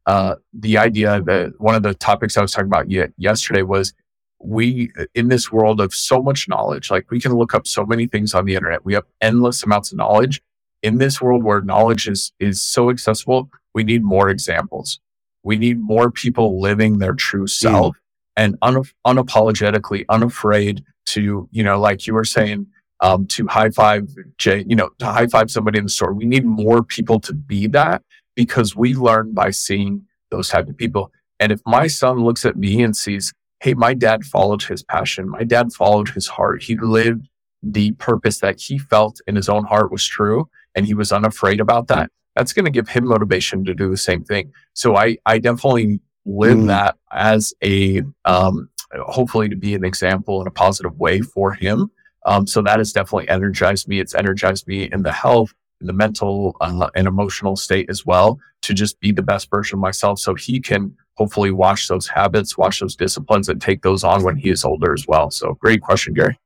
[0.05, 3.93] uh the idea that one of the topics I was talking about ye- yesterday was
[4.39, 8.07] we in this world of so much knowledge, like we can look up so many
[8.07, 8.85] things on the internet.
[8.85, 10.41] We have endless amounts of knowledge.
[10.81, 15.01] In this world where knowledge is is so accessible, we need more examples.
[15.43, 17.97] We need more people living their true self
[18.35, 22.67] and un- unapologetically unafraid to, you know, like you were saying,
[23.01, 24.07] um, to high five
[24.37, 26.13] Jay, you know, to high five somebody in the store.
[26.13, 28.03] We need more people to be that
[28.35, 31.11] because we learn by seeing those type of people.
[31.39, 35.29] And if my son looks at me and sees, hey, my dad followed his passion,
[35.29, 37.27] my dad followed his heart, he lived
[37.63, 41.59] the purpose that he felt in his own heart was true, and he was unafraid
[41.59, 42.09] about that.
[42.35, 44.51] That's going to give him motivation to do the same thing.
[44.73, 46.67] So I, I definitely live Mm.
[46.67, 48.69] that as a, um,
[49.05, 51.89] hopefully to be an example in a positive way for him.
[52.25, 53.99] Um, so that has definitely energized me.
[53.99, 58.39] It's energized me in the health, in the mental uh, and emotional state as well
[58.61, 60.19] to just be the best version of myself.
[60.19, 64.35] So he can hopefully watch those habits, watch those disciplines and take those on when
[64.35, 65.31] he is older as well.
[65.31, 66.37] So great question, Gary.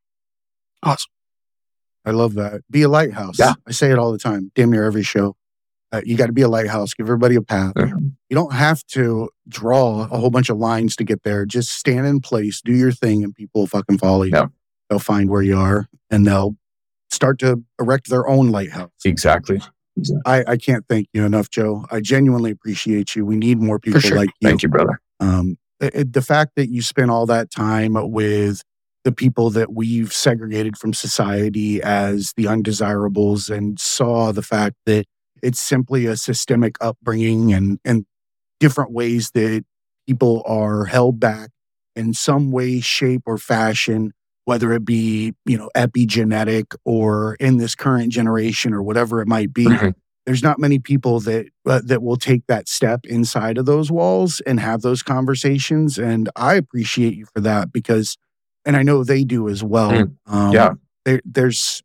[0.84, 1.12] Awesome.
[2.06, 2.62] I love that.
[2.70, 3.38] Be a lighthouse.
[3.40, 3.56] Yeah.
[3.68, 5.36] I say it all the time, damn near every show.
[5.96, 6.94] Uh, you got to be a lighthouse.
[6.94, 7.74] Give everybody a path.
[7.76, 8.12] Mhm.
[8.30, 11.46] You don't have to draw a whole bunch of lines to get there.
[11.46, 14.32] Just stand in place, do your thing, and people will fucking follow you.
[14.34, 14.48] Yeah.
[14.90, 16.58] They'll find where you are and they'll
[17.12, 18.92] start to erect their own lighthouse.
[19.06, 19.62] Exactly.
[20.26, 21.86] I, I can't thank you enough, Joe.
[21.90, 23.26] I genuinely appreciate you.
[23.26, 24.18] We need more people sure.
[24.18, 24.50] like you.
[24.50, 25.00] Thank you, brother.
[25.22, 28.62] Um, the fact that you spent all that time with
[29.06, 35.06] the people that we've segregated from society as the undesirables and saw the fact that
[35.44, 38.06] it's simply a systemic upbringing and, and
[38.60, 39.64] different ways that
[40.08, 41.50] people are held back
[41.96, 44.12] in some way, shape, or fashion,
[44.46, 49.54] whether it be, you know, epigenetic or in this current generation or whatever it might
[49.54, 49.94] be Mhm.
[50.26, 54.42] there's not many people that uh, that will take that step inside of those walls
[54.48, 58.18] and have those conversations and i appreciate you for that because
[58.66, 60.16] and i know they do as well Mm.
[60.28, 60.74] um, Yeah.
[61.06, 61.84] there, there's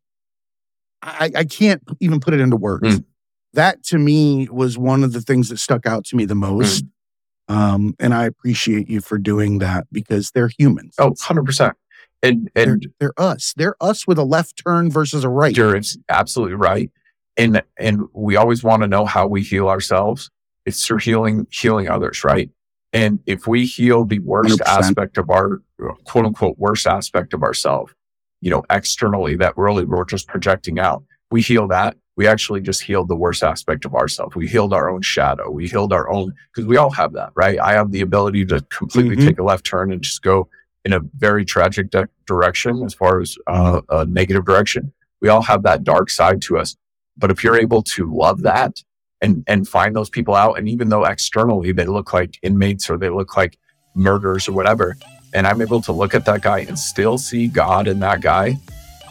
[1.03, 3.05] I, I can't even put it into words Mm.
[3.53, 6.29] That to me was one of the things that stuck out to me Mm.
[6.29, 6.85] the most
[7.47, 11.73] um, and i appreciate you for doing that because they're humans Oh, 100%.
[12.23, 15.79] And, they're, and they're us they're us with a left turn versus a right you're
[16.09, 16.91] absolutely right.
[17.37, 20.29] And, and we always want to know how we heal ourselves.
[20.65, 22.51] It's through healing, healing others, right?
[22.93, 24.67] And if we heal the worst 100%.
[24.67, 25.61] aspect of our
[26.03, 27.93] quote unquote worst aspect of ourselves,
[28.41, 31.97] you know, externally that really we're just projecting out, we heal that.
[32.17, 34.35] We actually just healed the worst aspect of ourselves.
[34.35, 35.49] We healed our own shadow.
[35.49, 37.57] We healed our own, because we all have that, right?
[37.59, 39.25] I have the ability to completely Mhm.
[39.27, 40.49] take a left turn and just go
[40.83, 44.91] in a very tragic di- direction as far as uh, a negative direction.
[45.21, 46.75] We all have that dark side to us.
[47.17, 48.83] But if you're able to love that
[49.21, 52.97] and, and find those people out, and even though externally they look like inmates or
[52.97, 53.57] they look like
[53.95, 54.97] murderers or whatever,
[55.33, 58.57] and I'm able to look at that guy and still see God in that guy,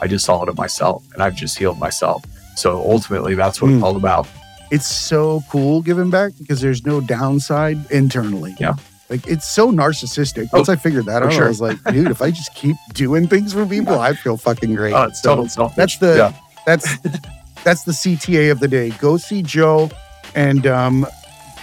[0.01, 2.25] I just saw it in myself and I've just healed myself.
[2.57, 3.85] So ultimately, that's what it's Mm.
[3.85, 4.27] all about.
[4.71, 8.55] it's so cool giving back because there's no downside internally.
[8.61, 8.75] Yeah.
[9.09, 10.49] Like it's so narcissistic.
[10.53, 11.47] Oh, Once I figured that out, sure.
[11.47, 14.75] I was like, dude, if I just keep doing things for people, I feel fucking
[14.77, 14.93] great.
[14.95, 15.77] Oh, it's So total selfish.
[15.77, 16.33] that's the yeah.
[16.67, 16.99] that's
[17.65, 18.91] that's the CTA of the day.
[19.01, 19.91] Go see Joe
[20.37, 21.05] and um,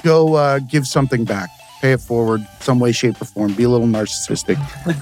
[0.04, 1.50] go uh, give something back.
[1.82, 3.54] Pay it forward, some way, shape, or form.
[3.54, 4.58] Be a little narcissistic.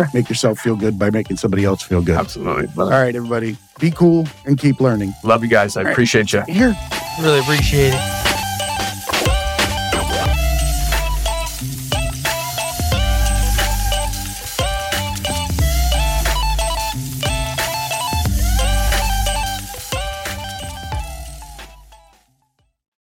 [0.13, 2.17] Make yourself feel good by making somebody else feel good.
[2.17, 2.67] absolutely.
[2.77, 5.13] All right, everybody, be cool and keep learning.
[5.23, 5.77] Love you guys.
[5.77, 5.91] I right.
[5.91, 6.41] appreciate you.
[6.47, 6.75] Here,
[7.21, 8.24] Really appreciate it.